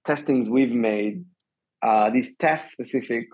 [0.08, 1.26] testings we've made.
[1.86, 3.26] Uh, this test specific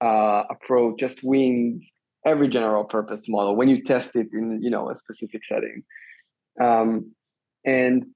[0.00, 1.84] uh, approach just wins
[2.24, 5.82] every general purpose model when you test it in you know a specific setting.
[6.60, 7.12] Um,
[7.64, 8.06] and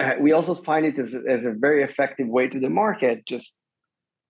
[0.00, 3.54] uh, we also find it as, as a very effective way to the market just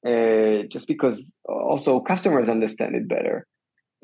[0.06, 3.46] uh, just because also customers understand it better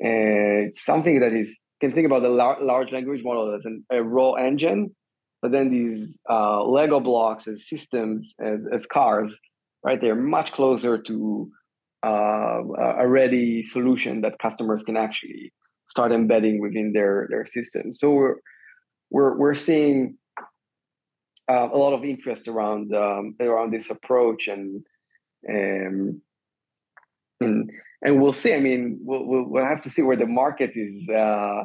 [0.03, 3.85] uh, it's something that is can think about the lar- large language model as an,
[3.91, 4.93] a raw engine
[5.41, 9.39] but then these uh, lego blocks as systems as, as cars
[9.83, 11.49] right they're much closer to
[12.03, 12.61] uh,
[12.97, 15.53] a ready solution that customers can actually
[15.89, 18.35] start embedding within their their system so we're
[19.11, 20.17] we're, we're seeing
[21.49, 24.83] uh, a lot of interest around um, around this approach and
[25.49, 26.21] um,
[27.41, 27.69] and
[28.01, 28.53] and we'll see.
[28.53, 31.63] I mean, we'll, we'll, we'll have to see where the market is uh,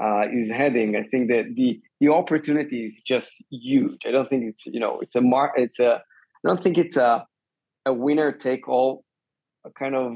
[0.00, 0.96] uh, is heading.
[0.96, 4.02] I think that the the opportunity is just huge.
[4.06, 5.94] I don't think it's you know it's a mar it's a
[6.44, 7.26] I don't think it's a
[7.84, 9.04] a winner take all
[9.78, 10.12] kind of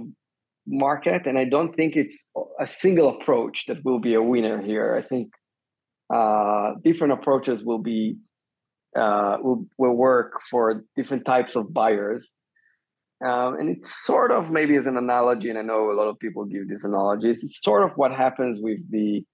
[0.67, 2.27] market, and I don't think it's
[2.59, 4.95] a single approach that will be a winner here.
[4.95, 5.33] I think
[6.13, 8.17] uh, different approaches will be
[8.97, 12.29] uh, will, will work for different types of buyers.
[13.25, 16.19] Um, and it's sort of maybe as an analogy, and I know a lot of
[16.19, 17.41] people give these analogies.
[17.43, 19.25] It's sort of what happens with the,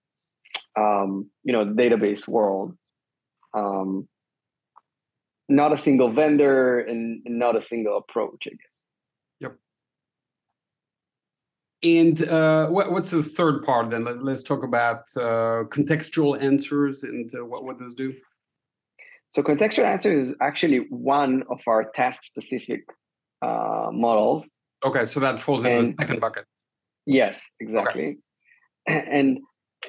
[0.77, 2.77] um, you know, database world.
[3.55, 4.09] Um,
[5.49, 8.77] not a single vendor and, and, not a single approach, I guess.
[9.41, 9.57] Yep.
[11.83, 14.05] And uh, what, what's the third part then?
[14.05, 18.15] Let, us talk about uh, contextual answers and uh, what, what those do.
[19.35, 22.85] So contextual answers is actually one of our task-specific
[23.43, 24.51] uh, models.
[24.85, 26.47] Okay, so that falls in the second bucket.
[27.07, 28.05] Yes, exactly.
[28.05, 28.17] Okay.
[29.11, 29.39] And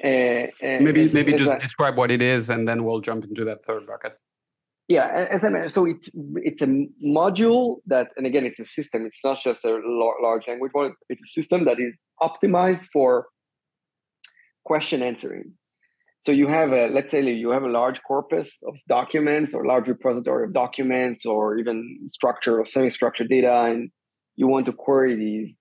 [0.02, 3.86] uh, maybe maybe just describe what it is, and then we'll jump into that third
[3.86, 4.18] bucket.
[4.88, 9.04] Yeah, as I mentioned, so it's it's a module that, and again, it's a system.
[9.04, 9.78] It's not just a
[10.22, 10.94] large language model.
[11.10, 13.26] It's a system that is optimized for
[14.64, 15.52] question answering.
[16.22, 19.88] So you have a, let's say you have a large corpus of documents or large
[19.88, 23.90] repository of documents or even structured or semi-structured data, and
[24.36, 25.56] you want to query these.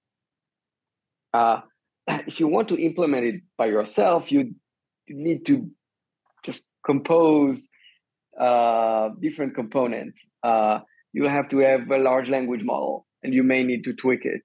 [1.34, 1.60] Uh,
[2.08, 4.56] if you want to implement it by yourself, you,
[5.06, 5.70] you need to
[6.44, 7.68] just compose
[8.40, 10.20] uh, different components.
[10.44, 10.80] Uh,
[11.14, 14.42] you have to have a large language model, and you may need to tweak it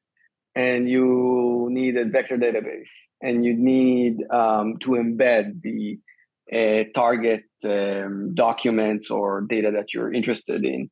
[0.55, 2.91] and you need a vector database
[3.23, 5.99] and you need um, to embed the
[6.53, 10.91] uh, target um, documents or data that you're interested in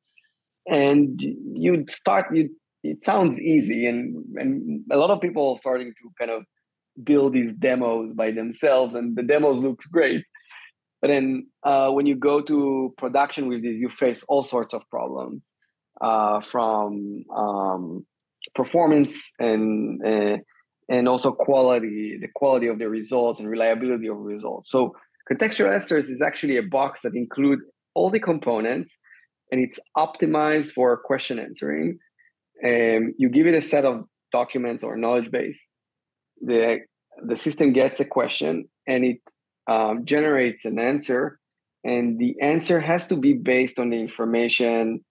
[0.67, 2.49] and you start you
[2.83, 6.45] it sounds easy and and a lot of people starting to kind of
[7.05, 10.25] build these demos by themselves and the demos looks great
[11.01, 14.83] but then uh, when you go to production with these you face all sorts of
[14.91, 15.51] problems
[16.01, 18.07] uh, from um,
[18.55, 20.39] performance and uh,
[20.89, 24.95] and also quality the quality of the results and reliability of results so
[25.31, 27.61] Contextual answers is actually a box that include
[27.95, 28.99] all the components
[29.53, 31.99] and it's optimized for question answering.
[32.65, 35.65] Um, you give it a set of documents or knowledge base.
[36.41, 36.81] The,
[37.25, 39.19] the system gets a question and it
[39.67, 41.39] um, generates an answer.
[41.85, 45.05] And the answer has to be based on the information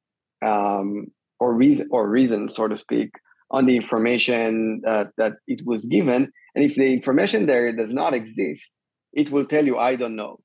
[0.46, 1.08] um,
[1.40, 3.12] or reason or reason, so to speak,
[3.52, 6.32] on the information uh, that it was given.
[6.56, 8.72] And if the information there does not exist,
[9.14, 10.40] it will tell you, I don't know.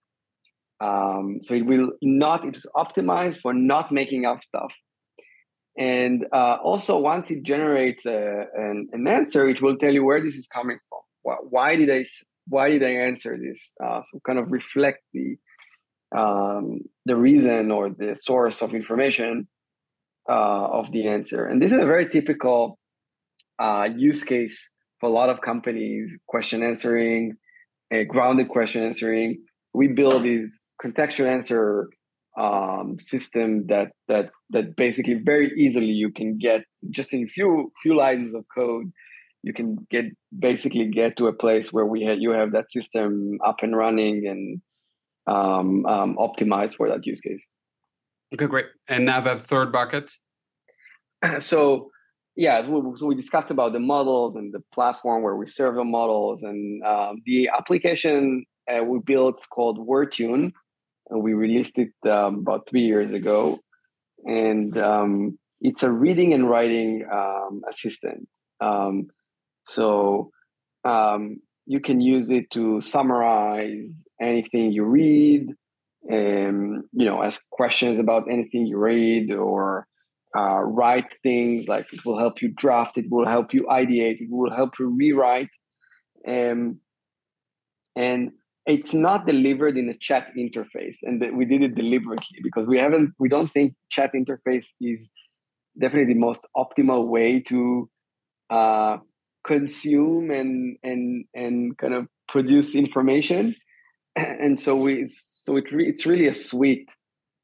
[0.80, 4.74] Um, so it will not, it's optimized for not making up stuff.
[5.76, 10.22] And uh, also, once it generates a, an, an, answer, it will tell you where
[10.22, 11.00] this is coming from.
[11.22, 12.04] Why, why did I
[12.46, 13.72] why did I answer this?
[13.82, 15.36] Uh, so kind of reflect the
[16.16, 19.48] um, the reason or the source of information
[20.28, 21.46] uh, of the answer.
[21.46, 22.78] And this is a very typical
[23.58, 27.36] uh, use case for a lot of companies: question answering,
[28.08, 29.42] grounded question answering.
[29.72, 31.88] We build these contextual answer
[32.38, 37.96] um, system that that that basically very easily you can get just in few few
[37.96, 38.90] lines of code
[39.44, 43.38] you can get basically get to a place where we have, you have that system
[43.44, 44.62] up and running and
[45.26, 47.44] um, um, optimized for that use case.
[48.32, 48.66] Okay, great.
[48.88, 50.10] And now that third bucket.
[51.40, 51.90] so
[52.36, 56.42] yeah, so we discussed about the models and the platform where we serve the models,
[56.42, 60.52] and um, the application uh, we built called Wordtune,
[61.10, 63.58] and we released it um, about three years ago,
[64.24, 68.26] and um, it's a reading and writing um, assistant.
[69.68, 70.30] So
[70.84, 75.48] um, you can use it to summarize anything you read,
[76.12, 79.86] um, you know, ask questions about anything you read or
[80.36, 84.28] uh, write things like it will help you draft, it will help you ideate, it
[84.30, 85.50] will help you rewrite.
[86.26, 86.80] Um,
[87.96, 88.32] and
[88.66, 93.10] it's not delivered in a chat interface and we did it deliberately because we haven't
[93.18, 95.10] we don't think chat interface is
[95.78, 97.88] definitely the most optimal way to
[98.50, 98.96] uh,
[99.44, 103.54] consume and and and kind of produce information.
[104.16, 106.90] And so we so it re, it's really a suite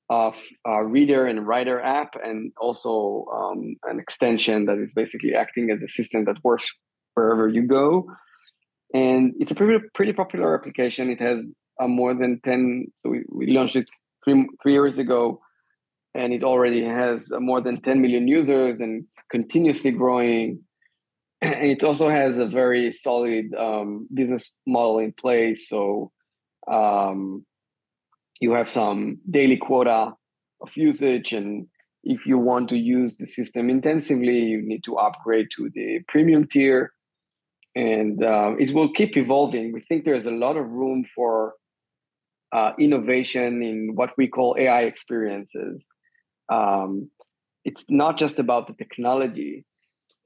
[0.09, 0.37] of
[0.67, 5.83] a reader and writer app and also um, an extension that is basically acting as
[5.83, 6.73] a system that works
[7.15, 8.07] wherever you go.
[8.93, 11.11] And it's a pretty pretty popular application.
[11.11, 11.41] It has
[11.81, 13.89] uh, more than 10 so we, we launched it
[14.25, 15.41] three, three years ago
[16.15, 20.61] and it already has uh, more than 10 million users and it's continuously growing
[21.43, 25.69] it also has a very solid um, business model in place.
[25.69, 26.13] So
[26.71, 27.47] um,
[28.41, 30.13] you have some daily quota
[30.61, 31.67] of usage, and
[32.05, 36.47] if you want to use the system intensively, you need to upgrade to the premium
[36.47, 36.93] tier,
[37.75, 39.73] and uh, it will keep evolving.
[39.73, 41.55] We think there's a lot of room for
[42.53, 45.87] uh, innovation in what we call AI experiences.
[46.53, 47.11] Um,
[47.65, 49.65] it's not just about the technology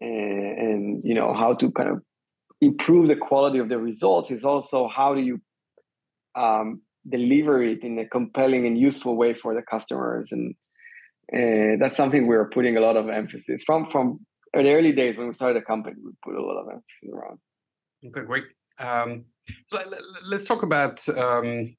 [0.01, 2.03] and, and you know how to kind of
[2.61, 5.41] improve the quality of the results is also how do you
[6.35, 10.33] um, deliver it in a compelling and useful way for the customers.
[10.33, 10.55] And
[11.31, 14.21] and that's something we're putting a lot of emphasis from from
[14.53, 17.39] the early days when we started the company we put a lot of emphasis around.
[18.07, 18.45] Okay great.
[18.79, 19.25] Um,
[19.69, 19.79] so
[20.27, 21.77] let's talk about um,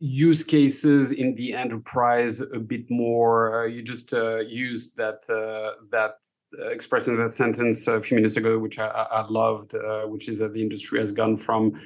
[0.00, 3.64] use cases in the enterprise a bit more.
[3.64, 8.16] Uh, you just uh, used that uh, that uh, expressed in that sentence a few
[8.16, 11.80] minutes ago, which I, I loved, uh, which is that the industry has gone from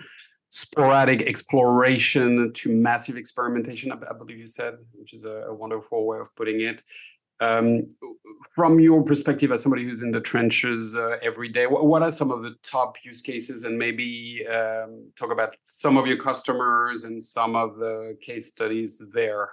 [0.50, 3.92] sporadic exploration to massive experimentation.
[3.92, 6.82] I, I believe you said, which is a, a, wonderful way of putting it.
[7.40, 7.88] Um,
[8.54, 12.10] from your perspective as somebody who's in the trenches uh, every day, what, what, are
[12.10, 17.04] some of the top use cases, and maybe um, talk about some of your customers
[17.04, 19.50] and some of the case studies there?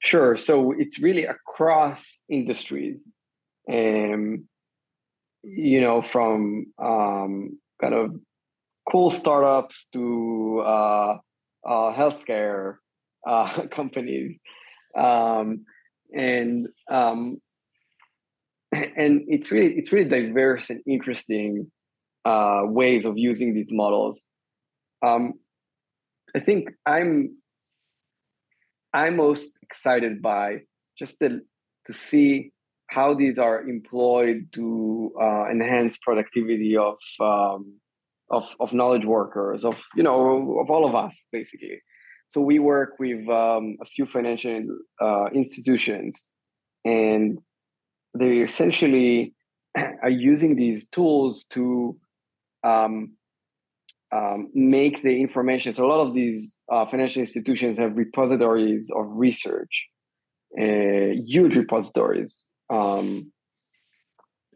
[0.00, 0.36] Sure.
[0.36, 3.08] So it's really across industries
[3.70, 4.48] um,
[5.42, 8.16] you know, from um, kind of
[8.90, 11.16] cool startups to uh,
[11.66, 12.76] uh, healthcare
[13.26, 14.38] uh, companies,
[14.96, 15.64] um,
[16.12, 17.40] and um,
[18.72, 21.70] and it's really it's really diverse and interesting
[22.24, 24.22] uh, ways of using these models.
[25.04, 25.34] Um,
[26.34, 27.36] I think I'm
[28.92, 30.62] I'm most excited by
[30.98, 31.42] just the,
[31.86, 32.52] to see
[32.88, 37.74] how these are employed to uh, enhance productivity of, um,
[38.30, 41.80] of of knowledge workers of you know of all of us basically.
[42.28, 44.62] So we work with um, a few financial
[45.00, 46.26] uh, institutions
[46.84, 47.38] and
[48.18, 49.34] they essentially
[50.02, 51.96] are using these tools to
[52.64, 53.14] um,
[54.12, 55.72] um, make the information.
[55.72, 59.88] So a lot of these uh, financial institutions have repositories of research
[60.58, 63.32] uh, huge repositories um,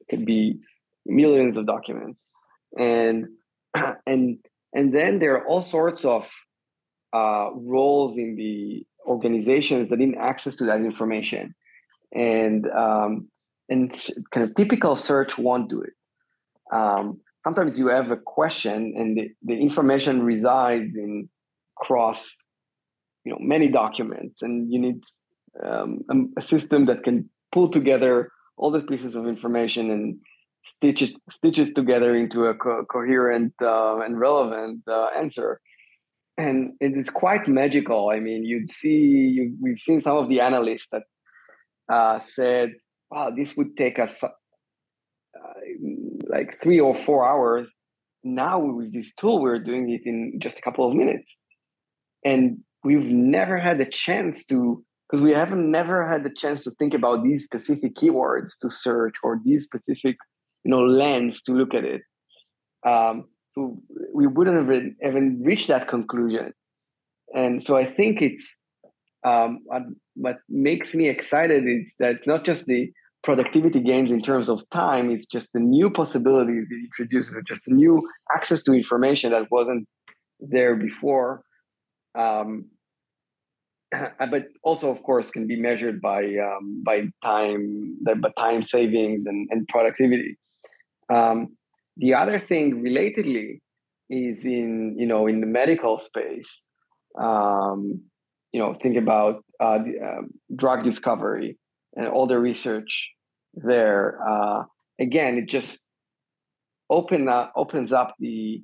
[0.00, 0.60] it could be
[1.06, 2.26] millions of documents.
[2.78, 3.28] And
[4.06, 4.38] and
[4.74, 6.30] and then there are all sorts of
[7.12, 11.54] uh, roles in the organizations that need access to that information.
[12.14, 13.28] And um,
[13.68, 13.90] and
[14.30, 15.92] kind of typical search won't do it.
[16.72, 21.28] Um, sometimes you have a question and the, the information resides in
[21.76, 22.36] cross
[23.24, 24.42] you know many documents.
[24.42, 25.02] And you need
[25.62, 30.18] um, a, a system that can pull together all the pieces of information and
[30.64, 35.60] stitch it stitches together into a co- coherent uh, and relevant uh, answer.
[36.38, 38.10] And it is quite magical.
[38.10, 39.00] I mean you'd see
[39.36, 41.02] you, we've seen some of the analysts that
[41.92, 42.74] uh, said
[43.10, 44.30] wow this would take us uh,
[46.28, 47.68] like three or four hours.
[48.24, 51.36] Now with this tool we're doing it in just a couple of minutes.
[52.24, 56.70] And we've never had a chance to because we haven't never had the chance to
[56.72, 60.16] think about these specific keywords to search or these specific
[60.64, 62.00] you know lens to look at it.
[62.86, 63.78] Um, so
[64.14, 66.52] we wouldn't have even, reached that conclusion.
[67.34, 68.58] And so i think it's
[69.24, 69.60] um,
[70.14, 72.90] what, makes me excited is that it's not just the
[73.22, 78.02] productivity gains in terms of time it's just the new possibilities it introduces just new
[78.34, 79.86] access to information that wasn't
[80.40, 81.44] there before.
[82.18, 82.66] Um,
[84.30, 89.48] but also of course can be measured by um, by time by time savings and,
[89.50, 90.36] and productivity
[91.12, 91.56] um,
[91.96, 93.60] the other thing relatedly
[94.10, 96.62] is in you know in the medical space
[97.18, 98.02] um,
[98.52, 100.22] you know, think about uh, the, uh,
[100.54, 101.58] drug discovery
[101.96, 103.10] and all the research
[103.54, 104.18] there.
[104.26, 104.64] Uh,
[105.00, 105.84] again, it just
[106.90, 108.62] open up, opens up the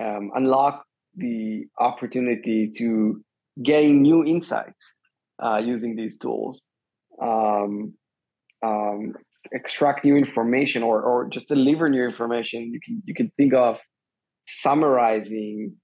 [0.00, 0.84] um, unlock
[1.16, 3.22] the opportunity to
[3.62, 4.84] gain new insights
[5.42, 6.62] uh, using these tools,
[7.22, 7.94] um,
[8.64, 9.14] um,
[9.52, 12.72] extract new information, or or just deliver new information.
[12.72, 13.78] You can you can think of
[14.46, 15.74] summarizing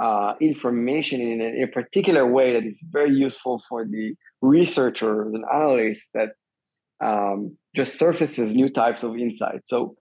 [0.00, 5.32] uh, information in a, in a, particular way that is very useful for the researchers
[5.32, 6.30] and analysts that
[7.02, 9.68] um, just surfaces new types of insights.
[9.68, 9.96] So,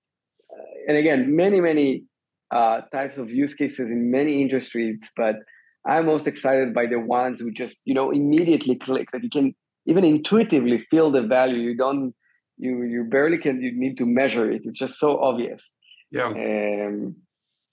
[0.51, 2.03] uh, and again, many many
[2.51, 5.36] uh, types of use cases in many industries, but
[5.86, 9.56] I'm most excited by the ones who just you know immediately click that you can
[9.86, 11.60] even intuitively feel the value.
[11.60, 12.14] You don't
[12.58, 14.62] you you barely can you need to measure it.
[14.66, 15.62] It's just so obvious.
[16.12, 16.28] Yeah.
[16.28, 17.16] Um,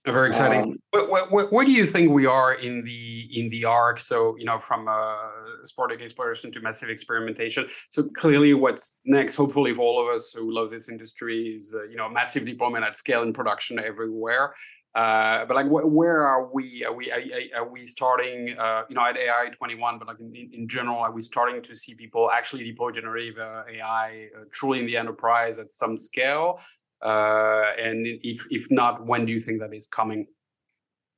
[0.04, 0.62] very exciting.
[0.62, 4.00] Um, where, where, where, do you think we are in the in the arc?
[4.00, 5.16] So you know, from uh,
[5.64, 7.68] sporadic exploration to massive experimentation.
[7.90, 9.36] So clearly, what's next?
[9.36, 12.84] Hopefully, for all of us who love this industry, is uh, you know massive deployment
[12.84, 14.54] at scale in production everywhere.
[14.94, 16.84] Uh, but like, wh- where are we?
[16.84, 17.22] Are we are,
[17.56, 18.54] are we starting?
[18.58, 21.94] Uh, you know, at AI21, but like in, in, general, are we starting to see
[21.94, 26.60] people actually deploy generative uh, AI uh, truly in the enterprise at some scale?
[27.00, 30.26] Uh, and if if not, when do you think that is coming?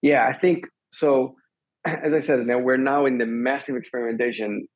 [0.03, 1.35] Yeah, I think so.
[1.85, 4.69] As I said, now we're now in the massive experimentation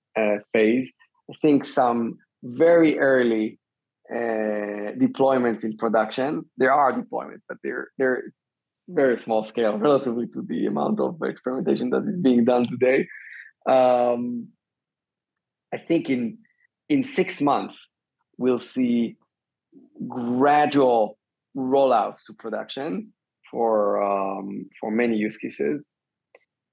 [0.53, 0.91] phase.
[1.31, 3.61] I think some very early
[4.11, 6.45] uh, deployments in production.
[6.57, 8.33] There are deployments, but they're they're
[8.89, 13.07] very small scale relatively to the amount of experimentation that is being done today.
[13.69, 14.49] Um,
[15.73, 16.39] I think in
[16.89, 17.93] in six months
[18.39, 19.17] we'll see
[20.09, 21.19] gradual
[21.57, 23.13] rollouts to production
[23.51, 25.85] for um, for many use cases,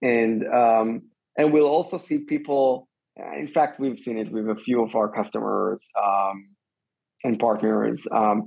[0.01, 1.01] and um,
[1.37, 2.87] and we'll also see people.
[3.17, 6.49] In fact, we've seen it with a few of our customers um,
[7.23, 8.43] and partners um,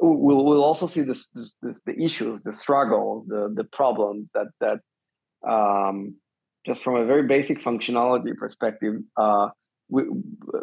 [0.00, 4.48] we'll, we'll also see this, this, this, the issues, the struggles, the, the problems that,
[4.60, 4.80] that
[5.48, 6.16] um,
[6.66, 9.48] just from a very basic functionality perspective, uh,
[9.88, 10.04] we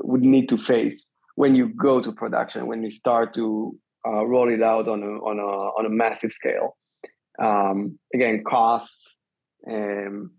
[0.01, 1.05] would need to face
[1.35, 3.77] when you go to production, when you start to
[4.07, 6.77] uh, roll it out on a, on a, on a massive scale.
[7.41, 9.15] Um, again, costs
[9.63, 10.29] and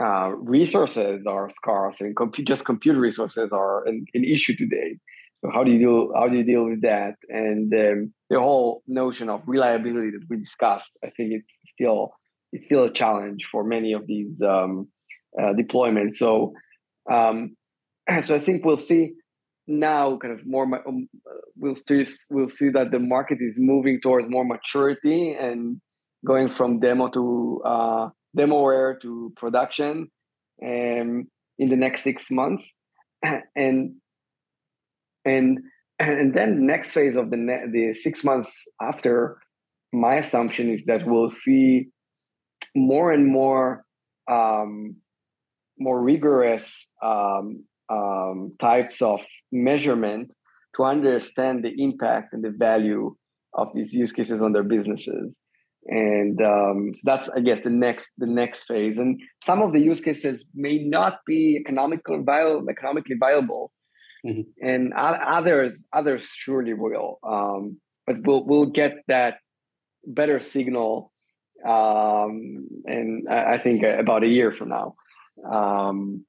[0.00, 4.98] uh, resources are scarce, and comp- just computer resources are an, an issue today.
[5.40, 7.14] So how do you deal how do you deal with that?
[7.28, 12.12] And um, the whole notion of reliability that we discussed, I think it's still
[12.52, 14.88] it's still a challenge for many of these um,
[15.40, 16.16] uh, deployments.
[16.16, 16.54] So
[17.10, 17.56] um,
[18.22, 19.12] so I think we'll see
[19.68, 21.08] now kind of more um,
[21.56, 25.80] we'll still we'll see that the market is moving towards more maturity and
[26.26, 30.10] going from demo to uh, demoware to production
[30.64, 31.28] um,
[31.58, 32.74] in the next six months
[33.56, 33.94] and
[35.28, 35.58] and
[35.98, 39.38] and then next phase of the ne- the six months after
[39.92, 41.88] my assumption is that we'll see
[42.76, 43.84] more and more
[44.30, 44.96] um,
[45.78, 49.20] more rigorous um, um, types of
[49.50, 50.30] measurement
[50.76, 53.14] to understand the impact and the value
[53.54, 55.32] of these use cases on their businesses.
[55.86, 58.98] And um, so that's i guess the next the next phase.
[58.98, 63.72] And some of the use cases may not be economical viable economically viable
[64.24, 64.42] mm-hmm.
[64.60, 67.18] and others others surely will.
[67.22, 69.38] Um, but we'll we'll get that
[70.06, 71.12] better signal,
[71.64, 74.94] um, and I, I, think about a year from now.
[75.50, 76.24] Um,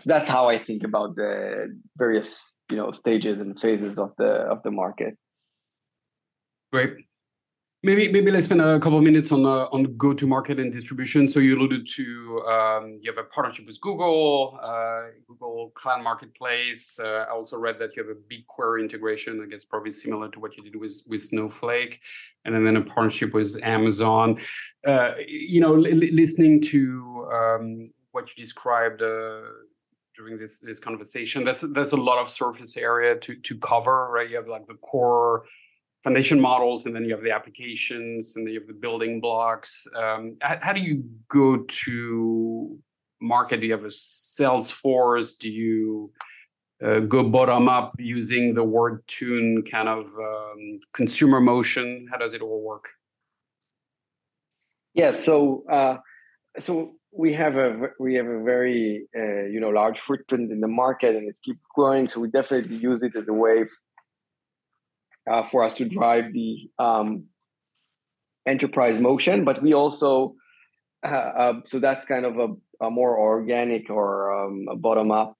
[0.00, 4.30] so that's how I think about the various you know stages and phases of the
[4.30, 5.16] of the market.
[6.72, 6.94] Great.
[7.82, 11.26] Maybe maybe let's spend a couple of minutes on on go to market and distribution.
[11.26, 17.00] So you alluded to um, you have a partnership with Google, uh, Google Cloud Marketplace.
[17.02, 19.42] Uh, I also read that you have a BigQuery integration.
[19.42, 22.00] I guess probably similar to what you did with with Snowflake,
[22.44, 24.38] and then a partnership with Amazon.
[24.86, 29.40] Uh, you know, listening to um, what you described uh,
[30.14, 34.28] during this this conversation, that's that's a lot of surface area to to cover, right?
[34.28, 35.46] You have like the core
[36.02, 39.86] foundation models and then you have the applications and then you have the building blocks.
[39.94, 42.78] Um, how, how, do you go to
[43.20, 43.60] market?
[43.60, 45.34] Do you have a sales force?
[45.34, 46.10] Do you
[46.82, 52.06] uh, go bottom up using the Wordtune kind of um, consumer motion?
[52.10, 52.88] How does it all work?
[54.94, 55.98] Yeah so uh,
[56.58, 60.68] so we have a we have a very uh, you know large footprint in the
[60.68, 63.64] market and it keeps growing so we definitely use it as a way
[65.30, 67.24] uh, for us to drive the um,
[68.46, 69.44] enterprise motion.
[69.44, 70.34] But we also,
[71.06, 75.36] uh, uh, so that's kind of a, a more organic or um, bottom up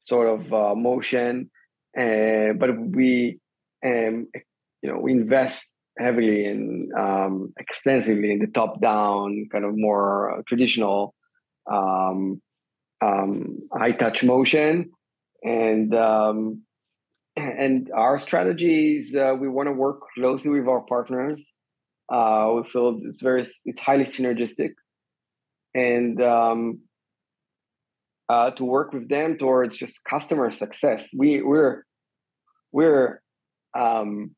[0.00, 1.50] sort of uh, motion.
[1.96, 3.38] Uh, but we,
[3.84, 4.28] um,
[4.82, 5.66] you know, we invest
[5.98, 11.14] heavily in um, extensively in the top down kind of more traditional
[11.70, 12.40] um,
[13.00, 14.90] um, high touch motion
[15.42, 16.62] and um,
[17.58, 21.52] and our strategies uh, we want to work closely with our partners
[22.12, 24.72] uh, we feel it's very it's highly synergistic
[25.74, 26.80] and um,
[28.28, 31.84] uh, to work with them towards just customer success we we're
[32.72, 33.20] we're
[33.78, 34.34] um,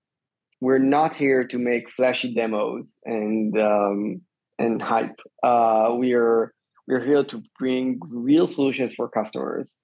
[0.60, 4.20] we're not here to make flashy demos and um,
[4.58, 5.18] and hype.
[5.42, 6.52] Uh, we are
[6.86, 9.76] we're here to bring real solutions for customers.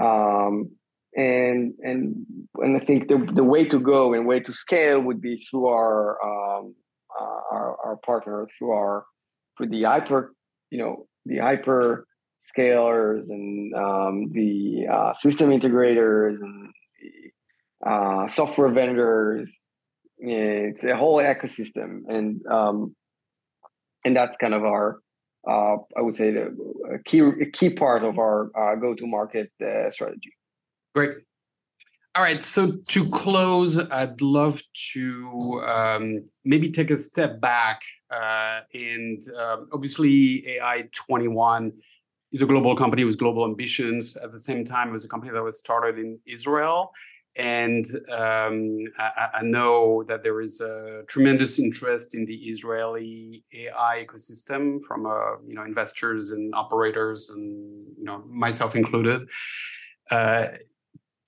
[0.00, 0.70] Um,
[1.16, 5.20] and and and I think the, the way to go and way to scale would
[5.20, 6.74] be through our um,
[7.18, 9.04] uh, our, our partner through our
[9.56, 10.34] through the hyper
[10.70, 12.06] you know the hyper
[12.56, 19.50] scalers and um, the uh, system integrators and the uh, software vendors
[20.18, 22.94] it's a whole ecosystem and um,
[24.04, 25.00] and that's kind of our
[25.48, 26.56] uh, I would say the
[26.94, 29.50] a key a key part of our uh, go to market
[29.90, 30.32] strategy.
[30.94, 31.18] Great.
[32.14, 32.44] All right.
[32.44, 34.62] So to close, I'd love
[34.92, 37.80] to um, maybe take a step back.
[38.10, 41.72] Uh, and um, obviously, AI21
[42.32, 44.16] is a global company with global ambitions.
[44.18, 46.92] At the same time, it was a company that was started in Israel
[47.36, 54.06] and um, I, I, know that there is a tremendous interest in the Israeli AI
[54.06, 59.28] ecosystem from uh, you know investors and operators, and you know myself included.
[60.10, 60.48] Uh,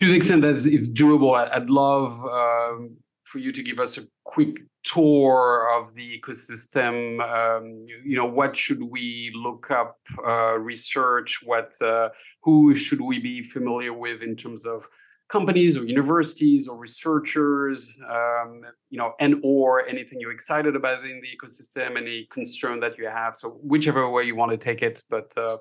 [0.05, 4.03] to the extent that it's doable, I'd love um, for you to give us a
[4.25, 7.21] quick tour of the ecosystem.
[7.21, 9.97] Um, you know, what should we look up,
[10.27, 11.41] uh, research?
[11.43, 12.11] What, uh,
[12.43, 14.87] who should we be familiar with in terms of
[15.29, 21.21] companies or universities or researchers, um, you know, and or anything you're excited about in
[21.23, 23.37] the ecosystem, any concern that you have.
[23.39, 25.57] So whichever way you want to take it, but uh,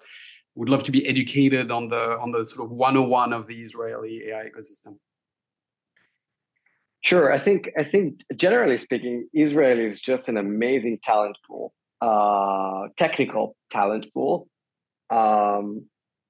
[0.56, 4.28] would love to be educated on the on the sort of 101 of the Israeli
[4.28, 4.98] AI ecosystem.
[7.02, 12.88] Sure, I think I think generally speaking, Israel is just an amazing talent pool, uh,
[12.98, 14.48] technical talent pool,
[15.10, 15.86] um,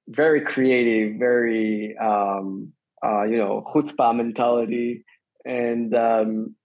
[0.08, 2.72] very creative, very um,
[3.04, 5.04] uh, you know, chutzpah mentality,
[5.44, 6.56] and um,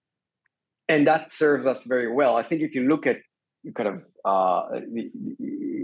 [0.87, 2.35] and that serves us very well.
[2.35, 3.17] I think if you look at
[3.63, 4.79] you kind of uh,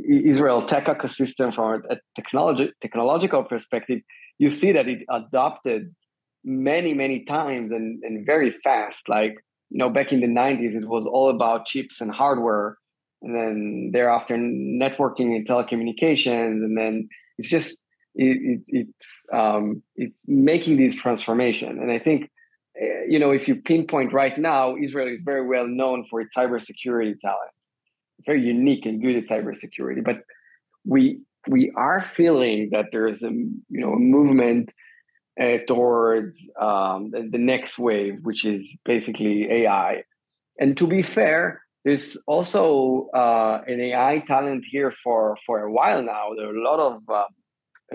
[0.07, 4.01] Israel tech ecosystem from a technology technological perspective,
[4.37, 5.93] you see that it adopted
[6.43, 9.09] many many times and, and very fast.
[9.09, 9.35] Like
[9.69, 12.77] you know, back in the '90s, it was all about chips and hardware,
[13.21, 17.81] and then thereafter networking and telecommunications, and then it's just
[18.15, 21.79] it, it, it's um, it's making these transformation.
[21.79, 22.29] And I think,
[22.81, 26.35] uh, you know, if you pinpoint right now, Israel is very well known for its
[26.35, 27.51] cybersecurity talent,
[28.25, 30.03] very unique and good at cybersecurity.
[30.03, 30.21] But
[30.85, 34.69] we we are feeling that there is a you know a movement
[35.39, 40.03] uh, towards um, the, the next wave, which is basically AI.
[40.59, 46.01] And to be fair, there's also uh, an AI talent here for for a while
[46.01, 46.29] now.
[46.35, 47.25] There are a lot of uh,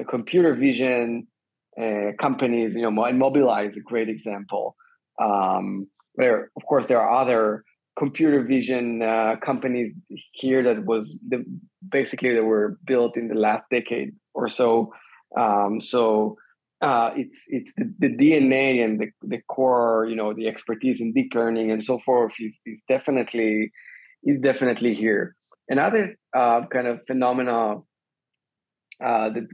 [0.08, 1.26] computer vision
[1.80, 4.76] uh, companies, you know, Mobileye is a great example.
[5.20, 7.64] Um, where, of course, there are other
[8.00, 9.92] computer vision uh, companies
[10.32, 11.44] here that was the,
[11.86, 14.90] basically that were built in the last decade or so.
[15.38, 16.36] Um, so
[16.80, 21.12] uh, it's it's the, the, DNA and the, the core, you know, the expertise in
[21.12, 23.70] deep learning and so forth is, is definitely
[24.24, 25.36] is definitely here.
[25.68, 27.74] Another uh, kind of phenomena
[29.08, 29.46] uh, that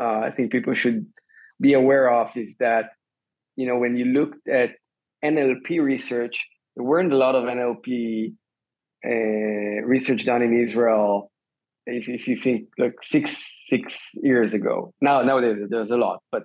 [0.00, 1.06] uh, I think people should
[1.60, 2.90] be aware of is that
[3.56, 4.70] you know when you looked at
[5.24, 6.46] NLP research,
[6.76, 8.34] there weren't a lot of NLP
[9.04, 11.30] uh, research done in Israel.
[11.86, 16.44] If, if you think like six six years ago, now nowadays there's a lot, but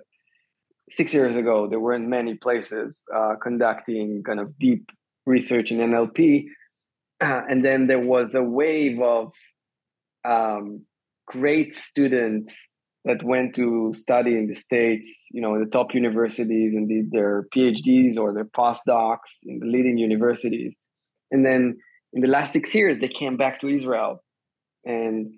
[0.90, 4.90] six years ago there weren't many places uh, conducting kind of deep
[5.26, 6.46] research in NLP,
[7.20, 9.32] uh, and then there was a wave of
[10.24, 10.84] um,
[11.26, 12.68] great students
[13.04, 17.46] that went to study in the states, you know, the top universities and did their
[17.54, 20.74] PhDs or their postdocs in the leading universities,
[21.30, 21.78] and then
[22.12, 24.22] in the last six years they came back to Israel,
[24.84, 25.32] and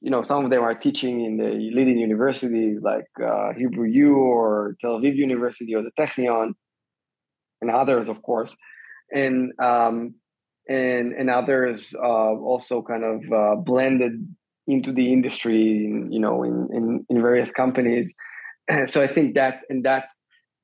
[0.00, 4.16] you know some of them are teaching in the leading universities like uh, Hebrew U
[4.16, 6.52] or Tel Aviv University or the Technion,
[7.60, 8.56] and others, of course,
[9.10, 10.14] and um,
[10.68, 14.26] and and others uh, also kind of uh, blended
[14.66, 18.12] into the industry, you know, in in, in various companies.
[18.86, 20.06] so I think that and that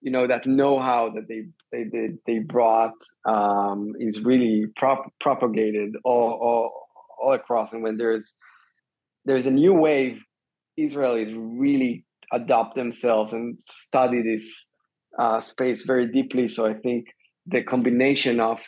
[0.00, 1.42] you know that know-how that they
[1.72, 2.94] they they, they brought
[3.26, 6.86] um, is really prop- propagated all, all
[7.20, 7.72] all across.
[7.72, 8.34] And when there's
[9.24, 10.22] there's a new wave,
[10.78, 14.68] Israelis really adopt themselves and study this
[15.18, 16.48] uh, space very deeply.
[16.48, 17.06] So I think
[17.46, 18.62] the combination of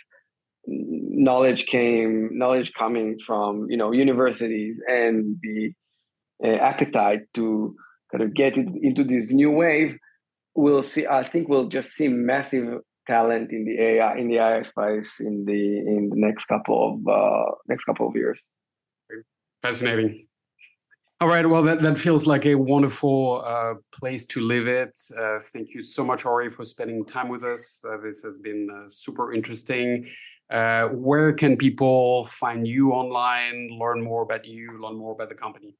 [0.66, 5.72] knowledge came knowledge coming from you know universities and the
[6.44, 7.74] uh, appetite to
[8.10, 9.96] kind of get it into this new wave.
[10.54, 14.62] We'll see i think we'll just see massive talent in the ai in the ai
[14.62, 18.42] space in the in the next couple of uh, next couple of years.
[19.62, 20.26] Fascinating.
[21.20, 24.98] All right well that, that feels like a wonderful uh, place to live it.
[25.18, 27.82] Uh, thank you so much ori for spending time with us.
[27.86, 30.06] Uh, this has been uh, super interesting
[30.50, 35.34] uh, where can people find you online, learn more about you, learn more about the
[35.34, 35.76] company?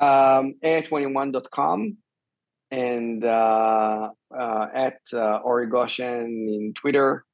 [0.00, 1.96] Um, AI21.com
[2.70, 7.24] and uh, uh, at uh, Origoshen in Twitter.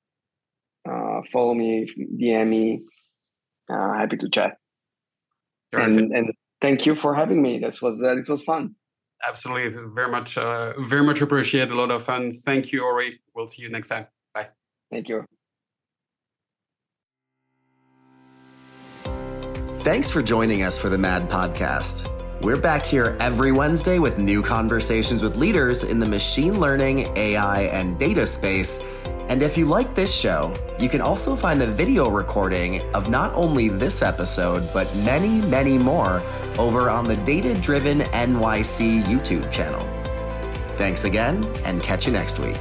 [0.88, 1.88] Uh, follow me,
[2.20, 2.82] DM me.
[3.70, 4.58] Uh, happy to chat.
[5.72, 7.58] And, and thank you for having me.
[7.58, 8.76] This was uh, this was fun.
[9.26, 11.70] Absolutely, very much, uh, very much appreciate.
[11.70, 12.32] A lot of fun.
[12.32, 13.20] Thank you, Ori.
[13.34, 14.06] We'll see you next time.
[14.34, 14.48] Bye.
[14.90, 15.24] Thank you.
[19.84, 22.08] Thanks for joining us for the MAD podcast.
[22.40, 27.64] We're back here every Wednesday with new conversations with leaders in the machine learning, AI,
[27.64, 28.78] and data space.
[29.28, 33.34] And if you like this show, you can also find a video recording of not
[33.34, 36.22] only this episode, but many, many more
[36.56, 39.86] over on the Data Driven NYC YouTube channel.
[40.78, 42.56] Thanks again, and catch you next week.